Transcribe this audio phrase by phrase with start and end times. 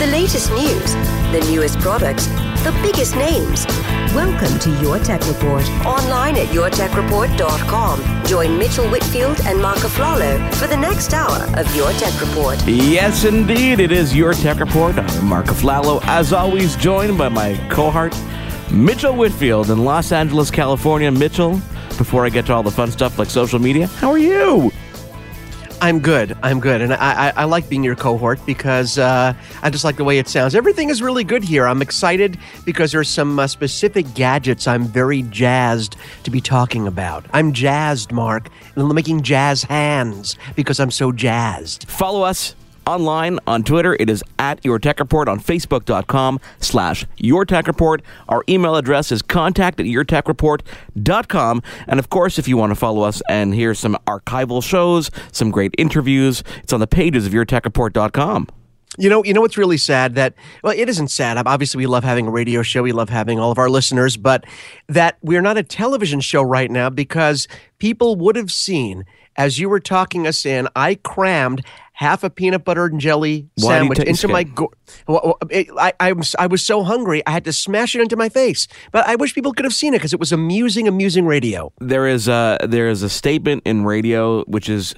[0.00, 0.94] The latest news,
[1.30, 2.26] the newest products,
[2.64, 3.66] the biggest names.
[4.14, 5.62] Welcome to Your Tech Report.
[5.84, 8.24] Online at yourtechreport.com.
[8.24, 12.58] Join Mitchell Whitfield and Mark Aflalo for the next hour of Your Tech Report.
[12.66, 13.78] Yes, indeed.
[13.78, 14.96] It is Your Tech Report.
[14.96, 18.18] I'm Mark Aflalo, as always, joined by my cohort,
[18.72, 21.10] Mitchell Whitfield in Los Angeles, California.
[21.10, 21.60] Mitchell,
[21.98, 24.72] before I get to all the fun stuff like social media, how are you?
[25.82, 26.36] I'm good.
[26.42, 29.96] I'm good, and I, I, I like being your cohort because uh, I just like
[29.96, 30.54] the way it sounds.
[30.54, 31.66] Everything is really good here.
[31.66, 37.24] I'm excited because there's some uh, specific gadgets I'm very jazzed to be talking about.
[37.32, 41.88] I'm jazzed, Mark, and I'm making jazz hands because I'm so jazzed.
[41.88, 42.54] Follow us
[42.90, 43.96] online on Twitter.
[44.00, 48.02] It is at Your Tech Report on Facebook.com slash Your Tech Report.
[48.28, 51.62] Our email address is contact at YourTechReport.com.
[51.86, 55.50] And of course, if you want to follow us and hear some archival shows, some
[55.50, 58.48] great interviews, it's on the pages of YourTechReport.com.
[58.98, 61.38] You know, you know what's really sad that well, it isn't sad.
[61.38, 62.82] Obviously, we love having a radio show.
[62.82, 64.44] We love having all of our listeners, but
[64.88, 67.46] that we're not a television show right now because
[67.78, 69.04] people would have seen
[69.36, 70.68] as you were talking us in.
[70.74, 71.64] I crammed
[72.00, 74.44] half a peanut butter and jelly Why sandwich into my.
[74.44, 74.72] Go-
[75.06, 78.00] well, well, it, I, I was I was so hungry I had to smash it
[78.00, 78.66] into my face.
[78.90, 81.72] But I wish people could have seen it because it was amusing, amusing radio.
[81.78, 84.94] There is a, there is a statement in radio which is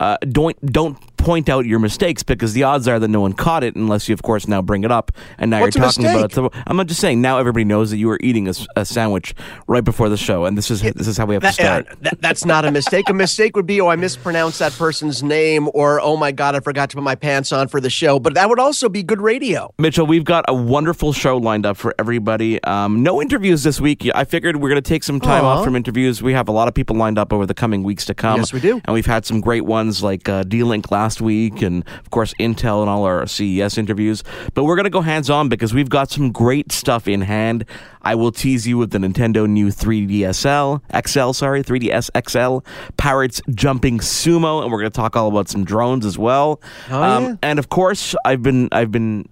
[0.00, 3.62] uh, don't don't point out your mistakes because the odds are that no one caught
[3.62, 6.30] it unless you of course now bring it up and now What's you're talking about
[6.30, 6.34] it.
[6.34, 9.34] So I'm not just saying now everybody knows that you were eating a sandwich
[9.66, 11.88] right before the show and this is this is how we have to start.
[11.88, 13.08] uh, that- that's not a mistake.
[13.08, 16.60] A mistake would be, oh, I mispronounced that person's name, or oh my God, I
[16.60, 18.18] forgot to put my pants on for the show.
[18.18, 19.72] But that would also be good radio.
[19.78, 22.62] Mitchell, we've got a wonderful show lined up for everybody.
[22.64, 24.06] Um, no interviews this week.
[24.14, 26.22] I figured we're going to take some time off from interviews.
[26.22, 28.38] We have a lot of people lined up over the coming weeks to come.
[28.40, 28.80] Yes, we do.
[28.84, 32.82] And we've had some great ones like uh, D-Link last week and, of course, Intel
[32.82, 34.22] and all our CES interviews.
[34.52, 37.64] But we're going to go hands-on because we've got some great stuff in hand.
[38.02, 42.66] I will tease you with the Nintendo new 3DSL, XL, sorry, 3DS XL,
[42.96, 46.60] Parrots Jumping Sumo, and we're going to talk all about some drones as well.
[46.90, 47.34] Oh, Um, yeah?
[47.42, 49.28] And of course, I've been I've been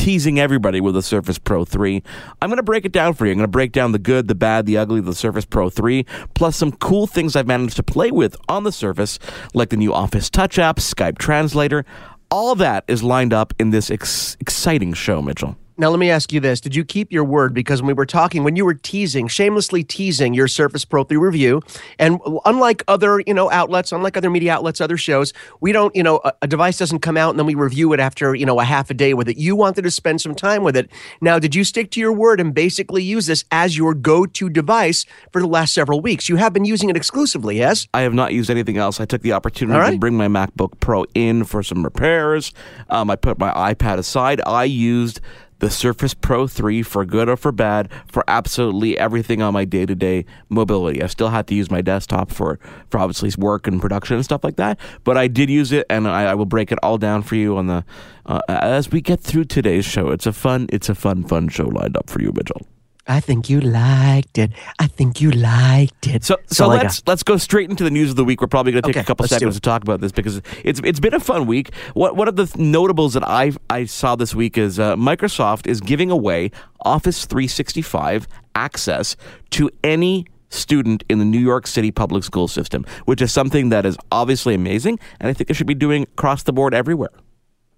[0.00, 2.02] teasing everybody with the Surface Pro 3.
[2.40, 3.32] I'm going to break it down for you.
[3.32, 5.68] I'm going to break down the good, the bad, the ugly of the Surface Pro
[5.68, 9.18] 3, plus some cool things I've managed to play with on the Surface,
[9.52, 11.84] like the new Office Touch app, Skype Translator.
[12.30, 15.58] All that is lined up in this ex- exciting show, Mitchell.
[15.80, 16.60] Now, let me ask you this.
[16.60, 17.54] Did you keep your word?
[17.54, 21.16] Because when we were talking, when you were teasing, shamelessly teasing your Surface Pro 3
[21.16, 21.62] review,
[21.98, 26.02] and unlike other, you know, outlets, unlike other media outlets, other shows, we don't, you
[26.02, 28.60] know, a, a device doesn't come out and then we review it after, you know,
[28.60, 29.38] a half a day with it.
[29.38, 30.90] You wanted to spend some time with it.
[31.22, 35.06] Now, did you stick to your word and basically use this as your go-to device
[35.32, 36.28] for the last several weeks?
[36.28, 37.88] You have been using it exclusively, yes?
[37.94, 39.00] I have not used anything else.
[39.00, 42.52] I took the opportunity All to bring my MacBook Pro in for some repairs.
[42.90, 44.42] Um, I put my iPad aside.
[44.44, 45.22] I used
[45.60, 49.86] the Surface Pro 3 for good or for bad for absolutely everything on my day
[49.86, 51.02] to day mobility.
[51.02, 52.58] I still had to use my desktop for,
[52.90, 56.08] for obviously work and production and stuff like that, but I did use it and
[56.08, 57.84] I, I will break it all down for you on the
[58.26, 60.10] uh, as we get through today's show.
[60.10, 62.66] It's a fun, it's a fun, fun show lined up for you, Mitchell.
[63.10, 64.52] I think you liked it.
[64.78, 66.22] I think you liked it.
[66.22, 68.40] So, so let's let's go straight into the news of the week.
[68.40, 70.80] We're probably going to take Okay, a couple seconds to talk about this because it's
[70.84, 71.74] it's been a fun week.
[71.94, 75.80] What one of the notables that I I saw this week is uh, Microsoft is
[75.80, 76.52] giving away
[76.82, 79.16] Office 365 access
[79.50, 83.84] to any student in the New York City public school system, which is something that
[83.86, 87.10] is obviously amazing, and I think it should be doing across the board everywhere.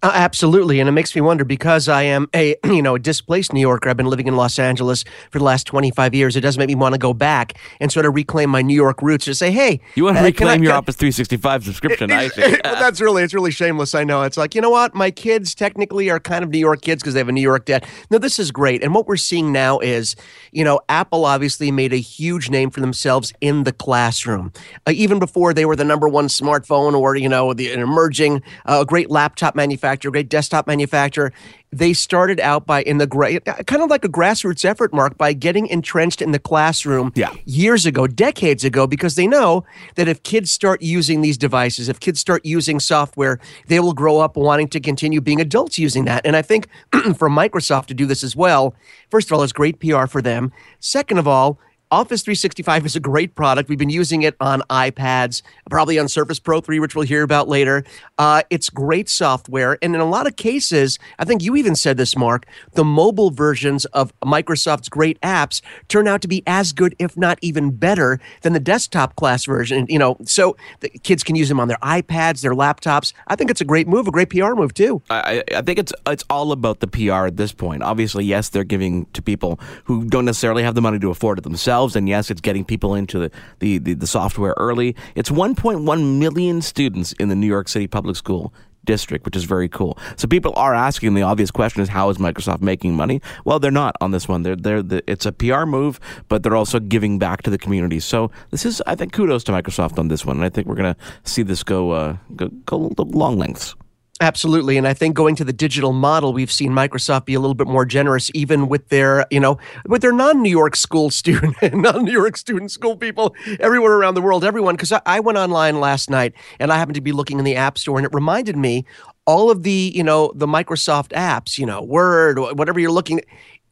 [0.04, 3.52] Uh, absolutely, and it makes me wonder because I am a you know a displaced
[3.52, 3.88] New Yorker.
[3.88, 6.34] I've been living in Los Angeles for the last twenty five years.
[6.34, 9.00] It does make me want to go back and sort of reclaim my New York
[9.00, 9.26] roots.
[9.26, 12.10] To say, hey, you want to uh, reclaim I, your Office three sixty five subscription?
[12.10, 13.94] I think well, that's really it's really shameless.
[13.94, 14.22] I know.
[14.22, 17.14] It's like you know what, my kids technically are kind of New York kids because
[17.14, 17.87] they have a New York dad.
[18.10, 20.16] No, this is great, and what we're seeing now is
[20.50, 24.52] you know Apple obviously made a huge name for themselves in the classroom,
[24.88, 28.43] uh, even before they were the number one smartphone or you know the an emerging
[28.66, 31.32] uh, great laptop manufacturer, great desktop manufacturer.
[31.70, 35.32] They started out by in the great kind of like a grassroots effort mark by
[35.32, 37.32] getting entrenched in the classroom yeah.
[37.44, 41.98] years ago decades ago because they know that if kids start using these devices if
[41.98, 46.24] kids start using software they will grow up wanting to continue being adults using that.
[46.26, 46.68] And i think
[47.16, 48.74] for microsoft to do this as well
[49.10, 50.52] first of all it's great pr for them.
[50.80, 51.58] Second of all
[51.92, 53.68] Office 365 is a great product.
[53.68, 57.48] We've been using it on iPads, probably on Surface Pro 3, which we'll hear about
[57.48, 57.84] later.
[58.16, 59.76] Uh, it's great software.
[59.82, 63.30] And in a lot of cases, I think you even said this, Mark, the mobile
[63.30, 68.18] versions of Microsoft's great apps turn out to be as good, if not even better,
[68.40, 69.84] than the desktop class version.
[69.90, 73.12] You know, so the kids can use them on their iPads, their laptops.
[73.28, 75.02] I think it's a great move, a great PR move, too.
[75.10, 77.82] I, I think it's it's all about the PR at this point.
[77.82, 81.42] Obviously, yes, they're giving to people who don't necessarily have the money to afford it
[81.42, 81.96] themselves themselves.
[81.96, 84.94] And yes, it's getting people into the, the, the, the software early.
[85.14, 88.52] It's 1.1 million students in the New York City public school
[88.84, 89.96] district, which is very cool.
[90.17, 93.20] So people are asking the obvious question is how is Microsoft making money?
[93.44, 94.43] Well, they're not on this one.
[94.43, 98.00] They're they're the, it's a PR move, but they're also giving back to the community.
[98.00, 100.75] So this is I think kudos to Microsoft on this one, and I think we're
[100.82, 103.76] going to see this go uh, go, go long lengths.
[104.20, 104.76] Absolutely.
[104.76, 107.66] And I think going to the digital model, we've seen Microsoft be a little bit
[107.66, 112.04] more generous, even with their, you know, with their non New York school student, non
[112.04, 114.76] New York student school people everywhere around the world, everyone.
[114.76, 117.56] Because I, I went online last night and I happened to be looking in the
[117.56, 118.84] App Store and it reminded me
[119.26, 123.20] all of the, you know, the Microsoft apps, you know, Word, whatever you're looking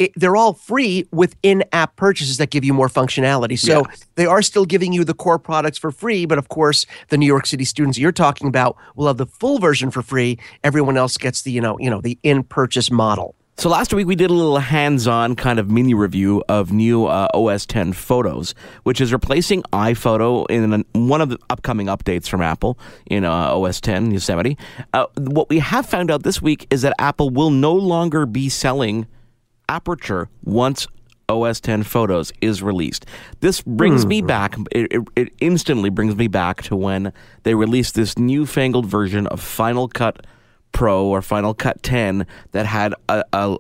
[0.01, 3.59] it, they're all free with in-app purchases that give you more functionality.
[3.59, 3.95] So yeah.
[4.17, 7.27] they are still giving you the core products for free, but of course, the New
[7.27, 10.39] York City students you're talking about will have the full version for free.
[10.65, 13.35] Everyone else gets the you know you know the in-purchase model.
[13.59, 17.29] So last week we did a little hands-on kind of mini review of new uh,
[17.35, 18.55] OS 10 Photos,
[18.85, 23.79] which is replacing iPhoto in one of the upcoming updates from Apple in uh, OS
[23.83, 24.57] 10 Yosemite.
[24.95, 28.49] Uh, what we have found out this week is that Apple will no longer be
[28.49, 29.07] selling
[29.71, 30.87] aperture once
[31.29, 33.07] OS 10 Photos is released.
[33.39, 34.27] This brings me hmm.
[34.27, 37.13] back, it, it, it, instantly brings me back to when
[37.45, 40.27] they released this newfangled version of Final Cut
[40.73, 43.57] Pro or Final Cut 10 that had a, a,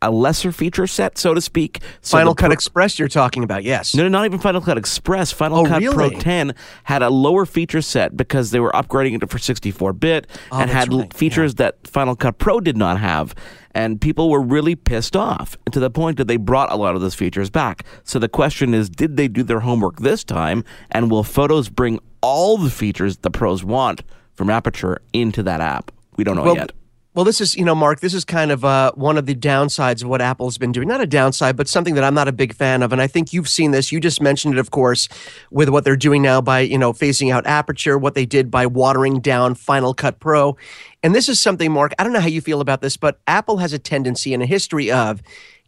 [0.00, 1.80] a lesser feature set, so to speak.
[2.00, 3.94] So Final Cut Pro- Express, you're talking about, yes.
[3.94, 5.32] No, not even Final Cut Express.
[5.32, 5.94] Final oh, Cut really?
[5.94, 6.54] Pro 10
[6.84, 10.70] had a lower feature set because they were upgrading it for 64 bit oh, and
[10.70, 11.12] had right.
[11.12, 11.70] features yeah.
[11.70, 13.34] that Final Cut Pro did not have.
[13.72, 17.00] And people were really pissed off to the point that they brought a lot of
[17.00, 17.84] those features back.
[18.04, 20.64] So the question is did they do their homework this time?
[20.90, 24.02] And will Photos bring all the features the pros want
[24.34, 25.92] from Aperture into that app?
[26.16, 26.72] We don't know well, yet.
[27.18, 30.04] Well, this is, you know, Mark, this is kind of uh, one of the downsides
[30.04, 30.86] of what Apple's been doing.
[30.86, 32.92] Not a downside, but something that I'm not a big fan of.
[32.92, 33.90] And I think you've seen this.
[33.90, 35.08] You just mentioned it, of course,
[35.50, 38.66] with what they're doing now by, you know, phasing out Aperture, what they did by
[38.66, 40.56] watering down Final Cut Pro.
[41.02, 43.56] And this is something, Mark, I don't know how you feel about this, but Apple
[43.56, 45.20] has a tendency and a history of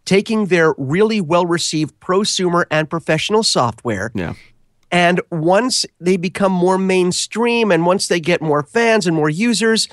[0.05, 4.13] taking their really well received prosumer and professional software.
[4.15, 4.35] Yeah.
[4.93, 9.89] And once they become more mainstream and once they get more fans and more users,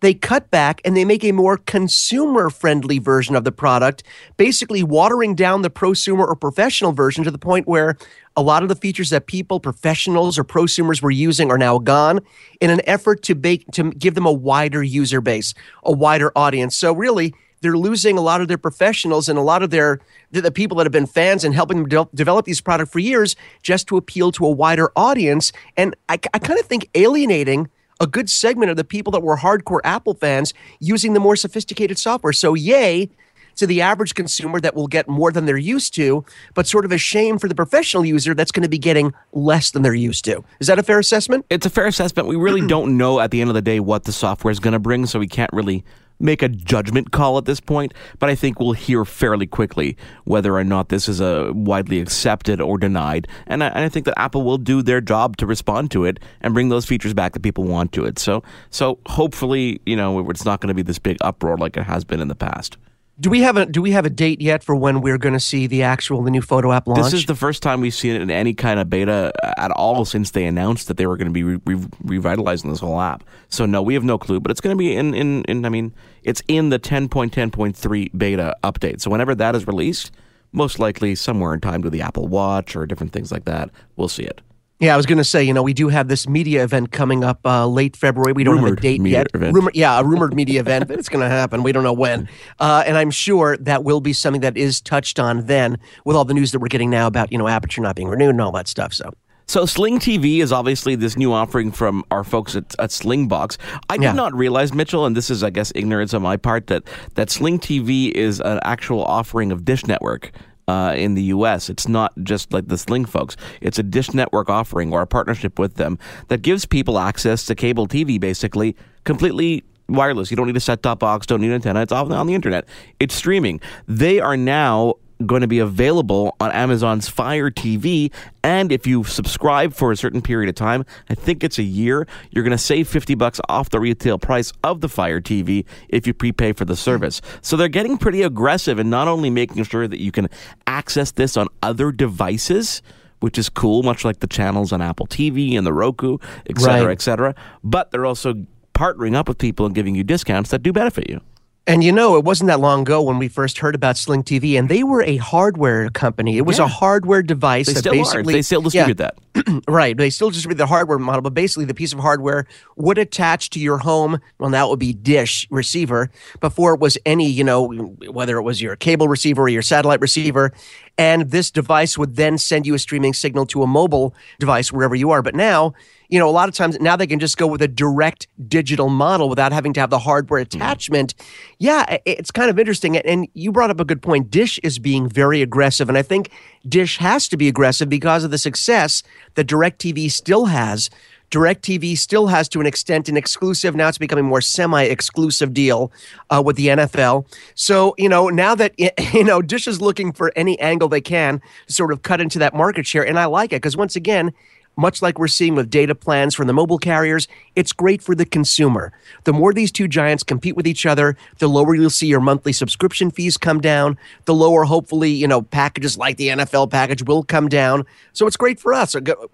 [0.00, 4.02] they cut back and they make a more consumer friendly version of the product,
[4.36, 7.96] basically watering down the prosumer or professional version to the point where
[8.36, 12.20] a lot of the features that people, professionals or prosumers were using are now gone
[12.60, 15.54] in an effort to make to give them a wider user base,
[15.84, 16.76] a wider audience.
[16.76, 20.50] So really, they're losing a lot of their professionals and a lot of their the,
[20.50, 23.86] people that have been fans and helping them de- develop these products for years just
[23.88, 25.52] to appeal to a wider audience.
[25.76, 27.68] And I, I kind of think alienating
[28.00, 31.98] a good segment of the people that were hardcore Apple fans using the more sophisticated
[31.98, 32.32] software.
[32.32, 33.10] So, yay
[33.56, 36.92] to the average consumer that will get more than they're used to, but sort of
[36.92, 40.24] a shame for the professional user that's going to be getting less than they're used
[40.24, 40.42] to.
[40.60, 41.44] Is that a fair assessment?
[41.50, 42.26] It's a fair assessment.
[42.28, 44.72] We really don't know at the end of the day what the software is going
[44.72, 45.84] to bring, so we can't really
[46.20, 50.56] make a judgment call at this point, but I think we'll hear fairly quickly whether
[50.56, 53.26] or not this is a widely accepted or denied.
[53.46, 56.20] And I, and I, think that Apple will do their job to respond to it
[56.40, 58.18] and bring those features back that people want to it.
[58.18, 61.84] So so hopefully, you know, it's not going to be this big uproar like it
[61.84, 62.76] has been in the past.
[63.20, 65.40] Do we have a Do we have a date yet for when we're going to
[65.40, 67.02] see the actual the new photo app launch?
[67.02, 70.06] This is the first time we've seen it in any kind of beta at all
[70.06, 73.22] since they announced that they were going to be re- re- revitalizing this whole app.
[73.50, 75.68] So no, we have no clue, but it's going to be in, in in I
[75.68, 79.02] mean, it's in the 10.10.3 beta update.
[79.02, 80.12] So whenever that is released,
[80.52, 84.08] most likely somewhere in time to the Apple Watch or different things like that, we'll
[84.08, 84.40] see it.
[84.80, 87.22] Yeah, I was going to say, you know, we do have this media event coming
[87.22, 88.32] up uh, late February.
[88.32, 89.26] We don't rumored have a date yet.
[89.34, 89.54] Event.
[89.54, 91.62] Rumor, yeah, a rumored media event, but it's going to happen.
[91.62, 92.30] We don't know when.
[92.58, 96.24] Uh, and I'm sure that will be something that is touched on then with all
[96.24, 98.52] the news that we're getting now about, you know, Aperture not being renewed and all
[98.52, 98.94] that stuff.
[98.94, 99.12] So.
[99.46, 103.58] So Sling TV is obviously this new offering from our folks at, at Slingbox.
[103.90, 104.12] I did Yeah.
[104.12, 106.84] not realize, Mitchell, and this is, I guess, ignorance on my part, that
[107.16, 110.30] that Sling TV is an actual offering of Dish Network.
[110.70, 113.36] Uh, in the U.S., it's not just like the Sling folks.
[113.60, 115.98] It's a Dish Network offering or a partnership with them
[116.28, 120.30] that gives people access to cable TV, basically completely wireless.
[120.30, 121.82] You don't need a set-top box, don't need an antenna.
[121.82, 122.68] It's all on the internet.
[123.00, 123.60] It's streaming.
[123.88, 124.94] They are now
[125.26, 128.12] going to be available on Amazon's Fire TV.
[128.42, 132.06] And if you subscribe for a certain period of time, I think it's a year,
[132.30, 136.06] you're going to save 50 bucks off the retail price of the Fire TV if
[136.06, 137.20] you prepay for the service.
[137.42, 140.28] So they're getting pretty aggressive in not only making sure that you can
[140.66, 142.82] access this on other devices,
[143.20, 146.16] which is cool, much like the channels on Apple TV and the Roku,
[146.48, 146.92] et cetera, Right.
[146.92, 150.72] et cetera, but they're also partnering up with people and giving you discounts that do
[150.72, 151.20] benefit you.
[151.66, 154.58] And you know, it wasn't that long ago when we first heard about Sling TV,
[154.58, 156.36] and they were a hardware company.
[156.36, 157.96] It was a hardware device They that still are.
[157.96, 158.86] basically They still Yeah.
[158.86, 159.64] distribute that.
[159.68, 159.96] right.
[159.96, 163.60] They still distribute the hardware model, but basically the piece of hardware would attach to
[163.60, 164.18] your home.
[164.38, 166.10] Well, now it would be dish receiver.
[166.40, 167.68] Before it was any, you know,
[168.10, 170.52] whether it was your cable receiver or your satellite receiver.
[171.00, 174.94] And this device would then send you a streaming signal to a mobile device wherever
[174.94, 175.22] you are.
[175.22, 175.72] But now,
[176.10, 178.90] you know, a lot of times now they can just go with a direct digital
[178.90, 180.42] model without having to have the hardware hmm.
[180.42, 181.14] attachment.
[181.58, 182.98] Yeah, it's kind of interesting.
[182.98, 184.30] And you brought up a good point.
[184.30, 185.88] Dish is being very aggressive.
[185.88, 186.32] And I think
[186.68, 189.02] Dish has to be aggressive because of the success
[189.36, 190.90] that DirecTV still has.
[191.30, 193.74] DirecTV still has, to an extent, an exclusive.
[193.76, 195.92] Now it's becoming more semi-exclusive deal
[196.30, 197.26] uh, with the NFL.
[197.54, 198.74] So you know now that
[199.14, 202.38] you know Dish is looking for any angle they can to sort of cut into
[202.40, 204.32] that market share, and I like it because once again,
[204.76, 208.24] much like we're seeing with data plans from the mobile carriers, it's great for the
[208.24, 208.92] consumer.
[209.24, 212.52] The more these two giants compete with each other, the lower you'll see your monthly
[212.52, 213.98] subscription fees come down.
[214.24, 217.84] The lower, hopefully, you know, packages like the NFL package will come down.
[218.12, 218.92] So it's great for us.
[218.92, 219.30] So go,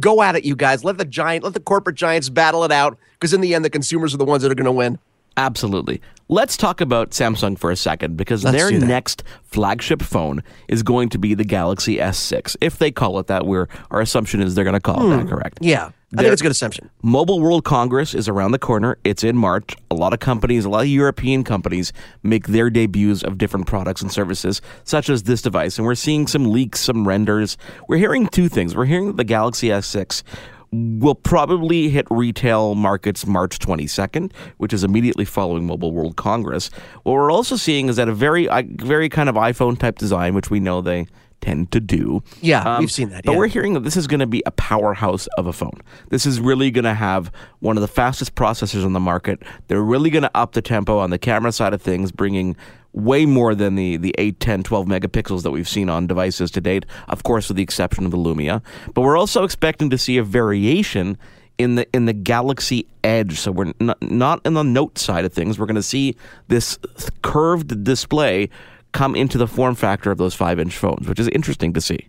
[0.00, 0.84] go at it, you guys.
[0.84, 3.70] Let the giant, let the corporate giants battle it out because in the end, the
[3.70, 4.98] consumers are the ones that are going to win.
[5.36, 6.00] Absolutely.
[6.28, 11.08] Let's talk about Samsung for a second because Let's their next flagship phone is going
[11.10, 12.56] to be the Galaxy S6.
[12.60, 15.28] If they call it that, we're, our assumption is they're going to call it that,
[15.28, 15.58] correct?
[15.58, 15.66] Hmm.
[15.66, 16.90] Yeah, I think it's a good assumption.
[17.02, 18.98] Mobile World Congress is around the corner.
[19.04, 19.76] It's in March.
[19.90, 21.92] A lot of companies, a lot of European companies
[22.24, 25.78] make their debuts of different products and services, such as this device.
[25.78, 27.56] And we're seeing some leaks, some renders.
[27.86, 28.74] We're hearing two things.
[28.74, 30.24] We're hearing that the Galaxy S6
[30.72, 36.70] will probably hit retail markets March 22nd, which is immediately following Mobile World Congress.
[37.02, 40.50] What we're also seeing is that a very, very kind of iPhone type design, which
[40.50, 41.06] we know they
[41.40, 42.22] tend to do.
[42.40, 43.38] Yeah, we've um, seen that, But yeah.
[43.38, 45.80] we're hearing that this is going to be a powerhouse of a phone.
[46.08, 47.30] This is really going to have
[47.60, 49.42] one of the fastest processors on the market.
[49.68, 52.56] They're really going to up the tempo on the camera side of things, bringing
[52.96, 56.60] way more than the, the 8, 10, 12 megapixels that we've seen on devices to
[56.60, 58.62] date, of course, with the exception of the Lumia.
[58.94, 61.18] But we're also expecting to see a variation
[61.58, 63.38] in the in the Galaxy Edge.
[63.38, 65.58] So we're not, not in the Note side of things.
[65.58, 66.16] We're going to see
[66.48, 66.78] this
[67.22, 68.50] curved display
[68.92, 72.08] come into the form factor of those 5 inch phones, which is interesting to see.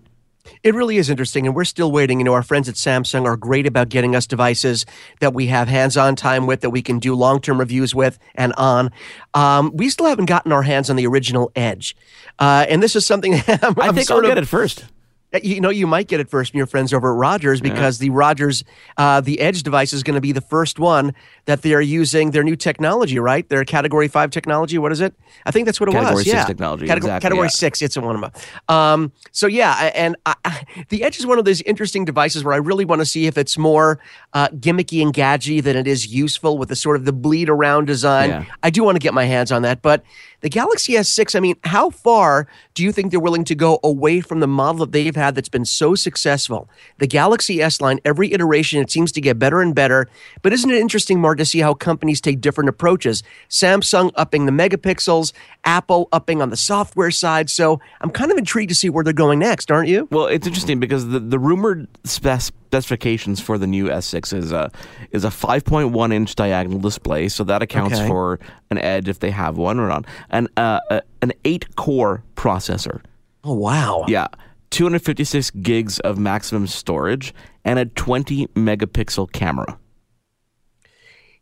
[0.64, 2.20] It really is interesting, and we're still waiting.
[2.20, 4.86] You know, our friends at Samsung are great about getting us devices
[5.20, 8.92] that we have hands-on time with, that we can do long-term reviews with, and on.
[9.34, 11.96] Um, we still haven't gotten our hands on the original Edge,
[12.40, 14.86] uh, and this is something I'm, I think I'll of, get it first.
[15.34, 17.98] Uh, You know, you might get it first from your friends over at Rogers because
[17.98, 18.64] the Rogers,
[18.98, 21.14] uh, the Edge device is going to be the first one
[21.48, 23.48] that they are using their new technology, right?
[23.50, 24.78] Their Category Five technology.
[24.78, 25.16] What is it?
[25.46, 26.26] I think that's what it Category was.
[26.26, 27.50] six yeah, technology, Category, exactly, category yeah.
[27.50, 27.82] six.
[27.82, 28.32] It's a one of them.
[28.68, 32.54] Um, so yeah, and I, I, the Edge is one of those interesting devices where
[32.54, 34.00] I really want to see if it's more
[34.34, 37.86] uh, gimmicky and gadgy than it is useful with the sort of the bleed around
[37.86, 38.30] design.
[38.30, 38.46] Yeah.
[38.62, 40.04] I do want to get my hands on that, but
[40.42, 41.36] the Galaxy S6.
[41.36, 44.86] I mean, how far do you think they're willing to go away from the model
[44.86, 46.70] that they've had that's been so successful.
[46.98, 50.08] The Galaxy S line, every iteration, it seems to get better and better.
[50.42, 53.24] But isn't it interesting, Mark, to see how companies take different approaches?
[53.50, 57.50] Samsung upping the megapixels, Apple upping on the software side.
[57.50, 60.08] So I'm kind of intrigued to see where they're going next, aren't you?
[60.12, 64.72] Well, it's interesting because the, the rumored spec- specifications for the new S6 is a
[65.12, 68.08] is a 5.1 inch diagonal display, so that accounts Okay.
[68.08, 68.40] for
[68.70, 73.02] an edge if they have one or not, and uh, a, an eight core processor.
[73.44, 74.04] Oh, wow.
[74.08, 74.28] Yeah,
[74.72, 79.78] 256 gigs of maximum storage and a 20 megapixel camera.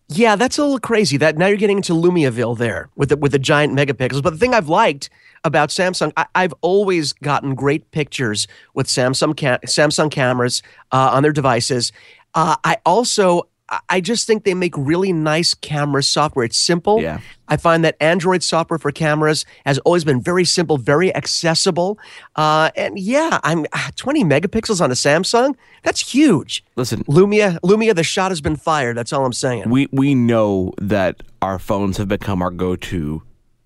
[0.07, 1.17] Yeah, that's a little crazy.
[1.17, 4.21] That now you're getting into Lumiaville there with the, with the giant megapixels.
[4.21, 5.09] But the thing I've liked
[5.43, 11.23] about Samsung, I, I've always gotten great pictures with Samsung ca- Samsung cameras uh, on
[11.23, 11.91] their devices.
[12.35, 13.47] Uh, I also
[13.89, 16.45] I- just think they make really nice camera software.
[16.45, 17.01] It's simple.
[17.01, 17.19] Yeah.
[17.47, 21.97] I find that Android software for cameras has always been very simple, very accessible.
[22.35, 25.55] Uh, and yeah, I'm ah, 20 megapixels on a Samsung.
[25.83, 26.63] That's huge.
[26.75, 28.97] Listen, Lumia, Lumia, the shot has been fired.
[28.97, 29.69] That's all I'm saying.
[29.69, 33.23] we we know that our phones have become our go-to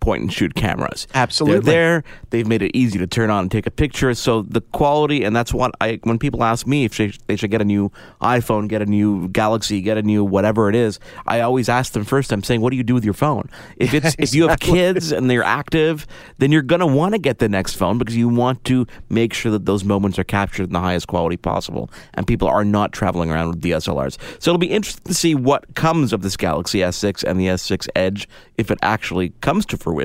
[0.09, 1.05] point and shoot cameras.
[1.13, 1.59] Absolutely.
[1.59, 2.03] They're there.
[2.31, 4.11] They've made it easy to turn on and take a picture.
[4.15, 7.51] So the quality, and that's what I, when people ask me if they, they should
[7.51, 11.41] get a new iPhone, get a new Galaxy, get a new whatever it is, I
[11.41, 13.51] always ask them first, I'm saying, what do you do with your phone?
[13.77, 16.07] If it's, if you have kids and they're active,
[16.39, 19.31] then you're going to want to get the next phone because you want to make
[19.31, 21.91] sure that those moments are captured in the highest quality possible.
[22.15, 24.17] And people are not traveling around with DSLRs.
[24.41, 27.87] So it'll be interesting to see what comes of this Galaxy S6 and the S6
[27.95, 29.98] Edge if it actually comes to fruition.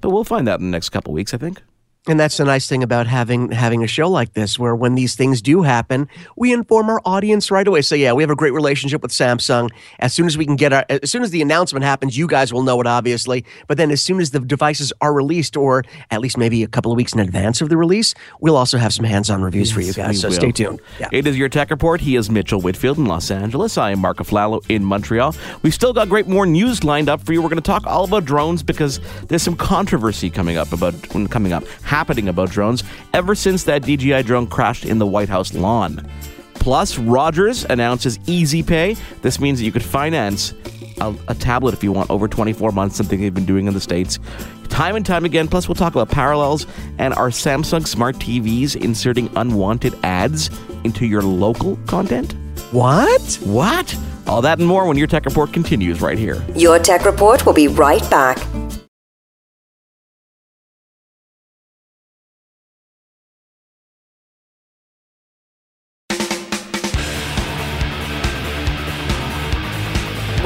[0.00, 1.62] But we'll find out in the next couple weeks, I think.
[2.08, 5.14] And that's the nice thing about having having a show like this, where when these
[5.14, 7.82] things do happen, we inform our audience right away.
[7.82, 9.68] So yeah, we have a great relationship with Samsung.
[9.98, 12.50] As soon as we can get our, as soon as the announcement happens, you guys
[12.50, 13.44] will know it, obviously.
[13.66, 16.90] But then as soon as the devices are released, or at least maybe a couple
[16.90, 19.92] of weeks in advance of the release, we'll also have some hands-on reviews for you
[19.92, 20.20] guys.
[20.20, 20.34] So will.
[20.34, 20.80] stay tuned.
[20.98, 21.08] Yeah.
[21.12, 22.00] It is your tech report.
[22.00, 23.76] He is Mitchell Whitfield in Los Angeles.
[23.76, 25.34] I am Mark Aflalo in Montreal.
[25.62, 27.42] We've still got great more news lined up for you.
[27.42, 30.94] We're going to talk all about drones because there's some controversy coming up about
[31.28, 31.64] coming up
[31.98, 36.08] happening about drones ever since that DJI drone crashed in the White House lawn.
[36.54, 38.94] Plus, Rogers announces Easy Pay.
[39.22, 40.54] This means that you could finance
[41.00, 43.80] a, a tablet if you want over 24 months, something they've been doing in the
[43.80, 44.20] States.
[44.68, 45.48] Time and time again.
[45.48, 50.50] Plus, we'll talk about parallels and are Samsung smart TVs inserting unwanted ads
[50.84, 52.32] into your local content?
[52.70, 53.40] What?
[53.42, 53.96] What?
[54.28, 56.44] All that and more when your tech report continues right here.
[56.54, 58.38] Your Tech Report will be right back.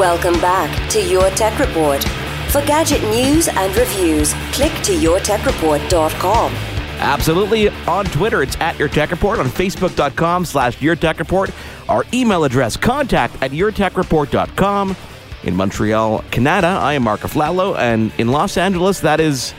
[0.02, 2.02] Welcome back to Your Tech Report.
[2.50, 6.52] For gadget news and reviews, click to yourtechreport.com.
[6.98, 7.68] Absolutely.
[7.68, 9.38] On Twitter, it's at Your Tech Report.
[9.38, 11.52] On Facebook.com slash Your Tech Report.
[11.88, 14.96] Our email address, contact at yourtechreport.com.
[15.44, 17.78] In Montreal, Canada, I am Mark Aflalo.
[17.78, 19.54] And in Los Angeles, that is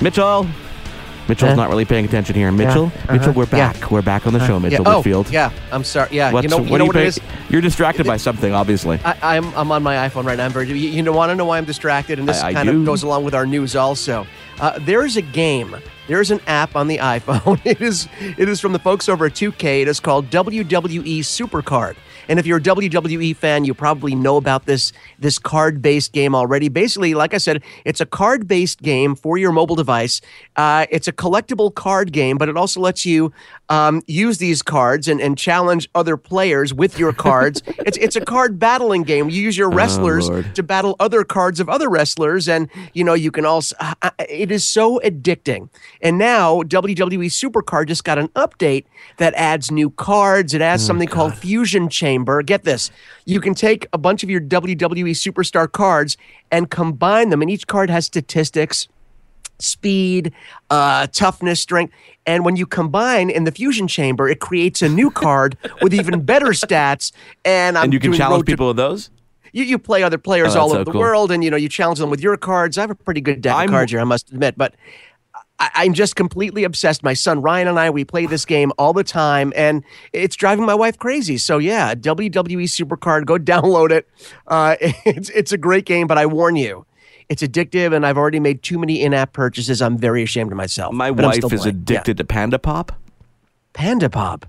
[0.00, 0.46] Mitchell.
[1.28, 1.56] Mitchell's Huh?
[1.56, 2.50] not really paying attention here.
[2.50, 3.72] Mitchell, uh-huh, Mitchell, we're yeah.
[3.72, 3.90] back.
[3.90, 4.94] We're back on the show, Mitchell yeah.
[4.96, 5.26] Whitfield.
[5.28, 5.50] Oh, yeah.
[5.70, 6.08] I'm sorry.
[6.12, 6.32] Yeah.
[6.32, 7.20] What's, you know, what you know what pay- it is?
[7.50, 8.98] You're distracted by something, obviously.
[9.04, 10.46] I, I'm I'm on my iPhone right now.
[10.46, 10.68] I'm very.
[10.68, 12.18] You, you know, want to know why I'm distracted?
[12.18, 12.80] And this I- I kind do.
[12.80, 14.26] of goes along with our news also.
[14.60, 15.76] Uh, there is a game.
[16.08, 17.60] There is an app on the iPhone.
[17.64, 19.82] It is it is from the folks over at 2K.
[19.82, 21.96] It is called WWE Supercard.
[22.28, 26.68] And if you're a WWE fan, you probably know about this this card-based game already.
[26.68, 30.20] Basically, like I said, it's a card-based game for your mobile device.
[30.56, 33.32] Uh, it's a collectible card game, but it also lets you
[33.68, 37.62] um, use these cards and, and challenge other players with your cards.
[37.66, 39.28] it's it's a card battling game.
[39.28, 40.54] You use your wrestlers Lord.
[40.54, 43.76] to battle other cards of other wrestlers, and you know you can also.
[43.80, 45.68] Uh, it is so addicting.
[46.00, 48.84] And now WWE Supercard just got an update
[49.18, 50.54] that adds new cards.
[50.54, 52.42] It adds something called Fusion Chamber.
[52.42, 52.90] Get this:
[53.24, 56.16] you can take a bunch of your WWE Superstar cards
[56.50, 58.88] and combine them, and each card has statistics
[59.58, 60.32] speed,
[60.70, 61.92] uh, toughness, strength.
[62.26, 66.22] And when you combine in the fusion chamber, it creates a new card with even
[66.22, 67.12] better stats.
[67.44, 69.10] And I'm and you can challenge Road to- people with those?
[69.52, 71.00] you, you play other players Oh, all over so the cool.
[71.00, 72.76] world, and you know you challenge them with your cards.
[72.76, 74.74] I have a pretty good deck I'm- of cards here, I must admit, but.
[75.60, 77.02] I, I'm just completely obsessed.
[77.02, 80.64] My son Ryan and I, we play this game all the time, and it's driving
[80.64, 81.36] my wife crazy.
[81.36, 84.08] So yeah, WWE Supercard, go download it.
[84.46, 86.86] Uh, it's it's a great game, but I warn you,
[87.28, 89.82] it's addictive, and I've already made too many in-app purchases.
[89.82, 90.94] I'm very ashamed of myself.
[90.94, 91.62] My wife is playing.
[91.62, 91.68] Yeah.
[91.68, 92.92] addicted to Panda Pop.
[93.74, 94.44] Panda Pop.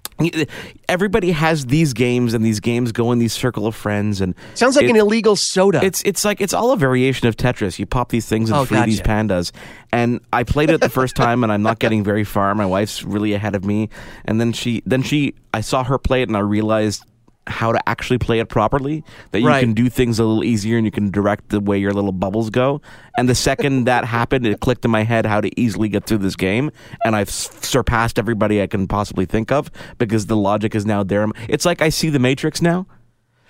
[0.87, 4.21] Everybody has these games, and these games go in these circle of friends.
[4.21, 5.83] And sounds like it, an illegal soda.
[5.83, 7.77] It's it's like it's all a variation of Tetris.
[7.77, 8.89] You pop these things and oh, free gotcha.
[8.89, 9.51] these pandas.
[9.91, 12.55] And I played it the first time, and I'm not getting very far.
[12.55, 13.89] My wife's really ahead of me,
[14.25, 17.03] and then she then she I saw her play it, and I realized
[17.49, 19.03] how to actually play it properly.
[19.31, 19.61] That you right.
[19.61, 22.49] can do things a little easier and you can direct the way your little bubbles
[22.49, 22.81] go.
[23.17, 26.19] And the second that happened, it clicked in my head how to easily get through
[26.19, 26.71] this game,
[27.03, 31.27] and I've surpassed everybody I can possibly think of because the logic is now there.
[31.47, 32.87] It's like I see the Matrix now.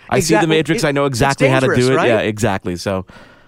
[0.09, 0.21] I exactly.
[0.21, 0.83] see the Matrix.
[0.83, 1.95] It, I know exactly how to do it.
[1.95, 2.07] Right?
[2.07, 2.75] Yeah, exactly.
[2.75, 3.05] So.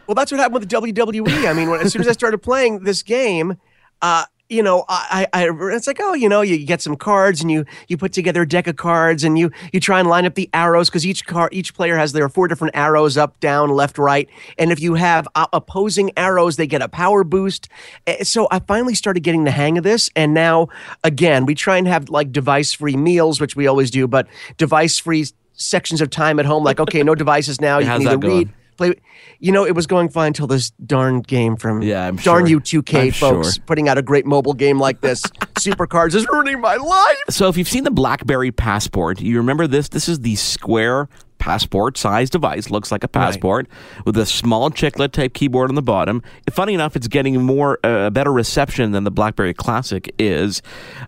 [0.07, 1.49] Well, that's what happened with the WWE.
[1.49, 3.57] I mean, when, as soon as I started playing this game,
[4.01, 7.49] uh, you know, I, I, it's like, oh, you know, you get some cards and
[7.49, 10.35] you, you put together a deck of cards and you, you try and line up
[10.35, 13.69] the arrows because each car, each player has there are four different arrows up, down,
[13.69, 17.69] left, right, and if you have uh, opposing arrows, they get a power boost.
[18.07, 20.67] Eh, so I finally started getting the hang of this, and now
[21.05, 26.01] again, we try and have like device-free meals, which we always do, but device-free sections
[26.01, 27.79] of time at home, like okay, no devices now.
[27.79, 29.01] You can either read play.
[29.39, 32.47] You know, it was going fine until this darn game from yeah, I'm darn sure.
[32.47, 33.63] you 2K folks sure.
[33.65, 35.21] putting out a great mobile game like this.
[35.61, 37.17] Supercards is ruining my life.
[37.29, 39.89] So if you've seen the BlackBerry Passport, you remember this.
[39.89, 41.07] This is the square
[41.41, 44.05] passport size device, looks like a passport, right.
[44.05, 46.21] with a small chiclet type keyboard on the bottom.
[46.51, 50.61] Funny enough, it's getting more uh, a better reception than the BlackBerry Classic is.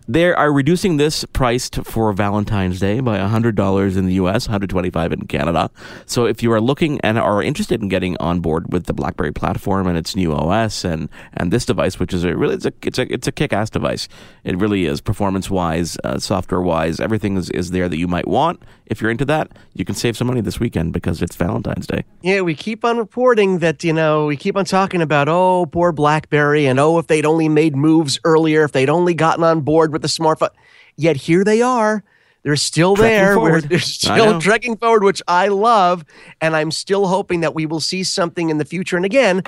[0.08, 5.12] They are reducing this price to, for Valentine's Day by $100 in the US, 125
[5.12, 5.70] in Canada.
[6.04, 9.32] So if you are looking and are interested in getting on board with the BlackBerry
[9.32, 12.72] platform and its new OS and and this device, which is a really it's a
[12.82, 14.08] it's a it's a kick-ass device.
[14.42, 18.60] It really is performance-wise, uh, software-wise, everything is, is there that you might want.
[18.86, 22.04] If you're into that, you can save some money this weekend because it's Valentine's Day.
[22.22, 25.92] Yeah, we keep on reporting that, you know, we keep on talking about, oh, poor
[25.92, 29.92] Blackberry, and oh, if they'd only made moves earlier, if they'd only gotten on board
[29.92, 30.50] with the smartphone.
[30.96, 32.02] Yet here they are.
[32.42, 33.60] They're still there.
[33.62, 36.04] they're still trekking forward, which I love.
[36.40, 38.96] And I'm still hoping that we will see something in the future.
[38.96, 39.42] And again,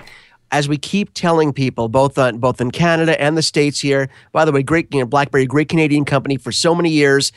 [0.50, 4.08] as we keep telling people, both on both in Canada and the states here.
[4.32, 7.32] By the way, great you know, BlackBerry, great Canadian company for so many years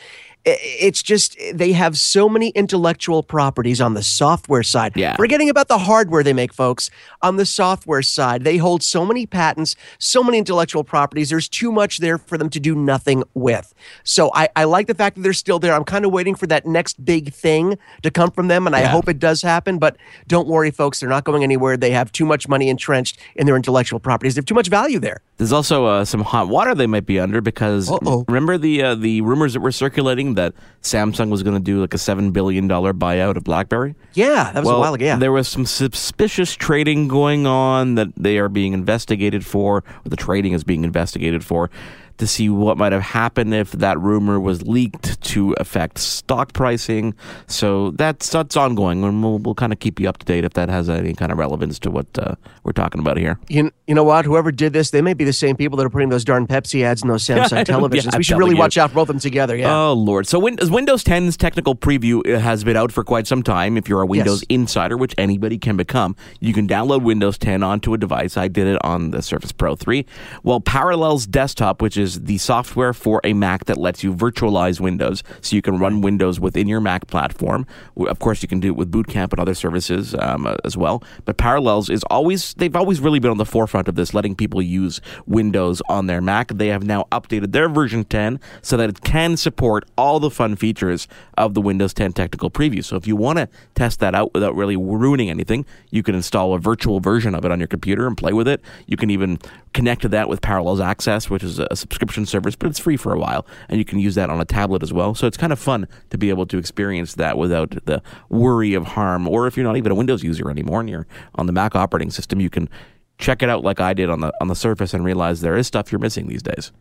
[0.45, 4.93] it's just they have so many intellectual properties on the software side.
[4.95, 5.15] Yeah.
[5.15, 6.89] Forgetting about the hardware they make, folks.
[7.21, 11.29] On the software side, they hold so many patents, so many intellectual properties.
[11.29, 13.73] There's too much there for them to do nothing with.
[14.03, 15.73] So I, I like the fact that they're still there.
[15.73, 18.85] I'm kind of waiting for that next big thing to come from them, and I
[18.85, 19.77] hope it does happen.
[19.77, 19.97] But
[20.27, 20.99] don't worry, folks.
[20.99, 21.75] They're not going anywhere.
[21.75, 24.35] They have too much money entrenched in their intellectual properties.
[24.35, 25.21] They have too much value there.
[25.37, 28.25] There's also uh, some hot water they might be under because Uh-oh.
[28.27, 31.93] remember the uh, the rumors that were circulating that Samsung was going to do like
[31.93, 33.95] a seven billion dollar buyout of BlackBerry.
[34.13, 35.05] Yeah, that was well, a while ago.
[35.05, 39.69] Yeah, there was some suspicious trading going on that they are being investigated for.
[39.69, 41.69] Or the trading is being investigated for
[42.19, 47.15] to see what might have happened if that rumor was leaked to affect stock pricing.
[47.47, 50.53] So that's that's ongoing, and we'll, we'll kind of keep you up to date if
[50.53, 53.39] that has any kind of relevance to what uh, we're talking about here.
[53.47, 54.25] You, you know what?
[54.25, 56.83] Whoever did this, they may be the same people that are putting those darn Pepsi
[56.83, 58.11] ads in those Samsung televisions.
[58.11, 58.59] yeah, we should really you.
[58.59, 59.55] watch out for both of them together.
[59.55, 59.75] Yeah.
[59.75, 60.27] Oh Lord.
[60.27, 63.77] So Windows 10's technical preview uh, has been out for quite some time.
[63.77, 64.47] If you're a Windows yes.
[64.49, 68.37] insider, which anybody can become, you can download Windows 10 onto a device.
[68.37, 70.05] I did it on the Surface Pro 3.
[70.43, 74.79] Well, Parallels Desktop, which is is the software for a Mac that lets you virtualize
[74.79, 77.67] Windows, so you can run Windows within your Mac platform.
[77.97, 80.75] Of course, you can do it with Boot Camp and other services um, uh, as
[80.75, 81.03] well.
[81.25, 84.61] But Parallels is always they've always really been on the forefront of this, letting people
[84.61, 86.49] use Windows on their Mac.
[86.49, 90.55] They have now updated their version 10 so that it can support all the fun
[90.55, 92.83] features of the Windows 10 technical preview.
[92.83, 96.53] So if you want to test that out without really ruining anything, you can install
[96.53, 98.61] a virtual version of it on your computer and play with it.
[98.87, 99.37] You can even
[99.73, 103.13] connect to that with Parallels Access, which is a subscription service, but it's free for
[103.13, 105.15] a while, and you can use that on a tablet as well.
[105.15, 108.85] So it's kind of fun to be able to experience that without the worry of
[108.85, 109.27] harm.
[109.27, 112.11] Or if you're not even a Windows user anymore and you're on the Mac operating
[112.11, 112.69] system, you can
[113.17, 115.67] check it out like I did on the on the Surface and realize there is
[115.67, 116.71] stuff you're missing these days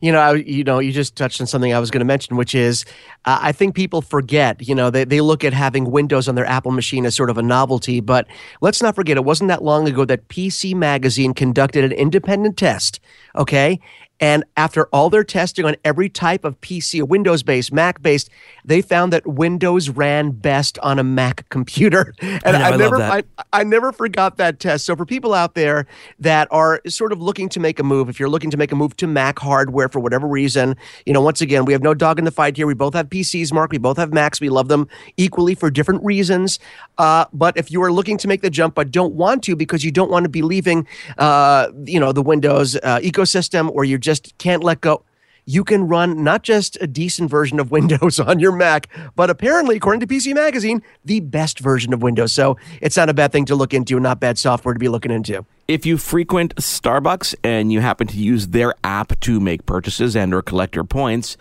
[0.00, 2.36] you know, I, you know, you just touched on something I was going to mention,
[2.36, 2.84] which is
[3.24, 4.66] uh, I think people forget.
[4.66, 7.38] You know, they they look at having Windows on their Apple machine as sort of
[7.38, 8.26] a novelty, but
[8.60, 13.00] let's not forget it wasn't that long ago that PC Magazine conducted an independent test.
[13.36, 13.80] Okay,
[14.20, 18.30] and after all their testing on every type of PC, Windows based, Mac based,
[18.64, 22.14] they found that Windows ran best on a Mac computer.
[22.44, 23.22] And I, know, I, I never, I,
[23.52, 24.84] I, never forgot that test.
[24.84, 25.86] So for people out there
[26.18, 28.76] that are sort of looking to make a move, if you're looking to make a
[28.76, 32.18] move to Mac hardware for whatever reason, you know, once again, we have no dog
[32.18, 32.66] in the fight here.
[32.66, 33.70] We both have PCs, Mark.
[33.70, 34.40] We both have Macs.
[34.40, 36.58] We love them equally for different reasons.
[36.98, 39.84] Uh, but if you are looking to make the jump but don't want to because
[39.84, 40.86] you don't want to be leaving,
[41.18, 45.02] uh, you know, the Windows uh, ecosystem or you just can't let go
[45.46, 49.76] you can run not just a decent version of Windows on your Mac, but apparently,
[49.76, 52.32] according to PC Magazine, the best version of Windows.
[52.32, 55.10] So it's not a bad thing to look into, not bad software to be looking
[55.10, 55.44] into.
[55.68, 60.34] If you frequent Starbucks and you happen to use their app to make purchases and
[60.34, 61.36] or collect your points,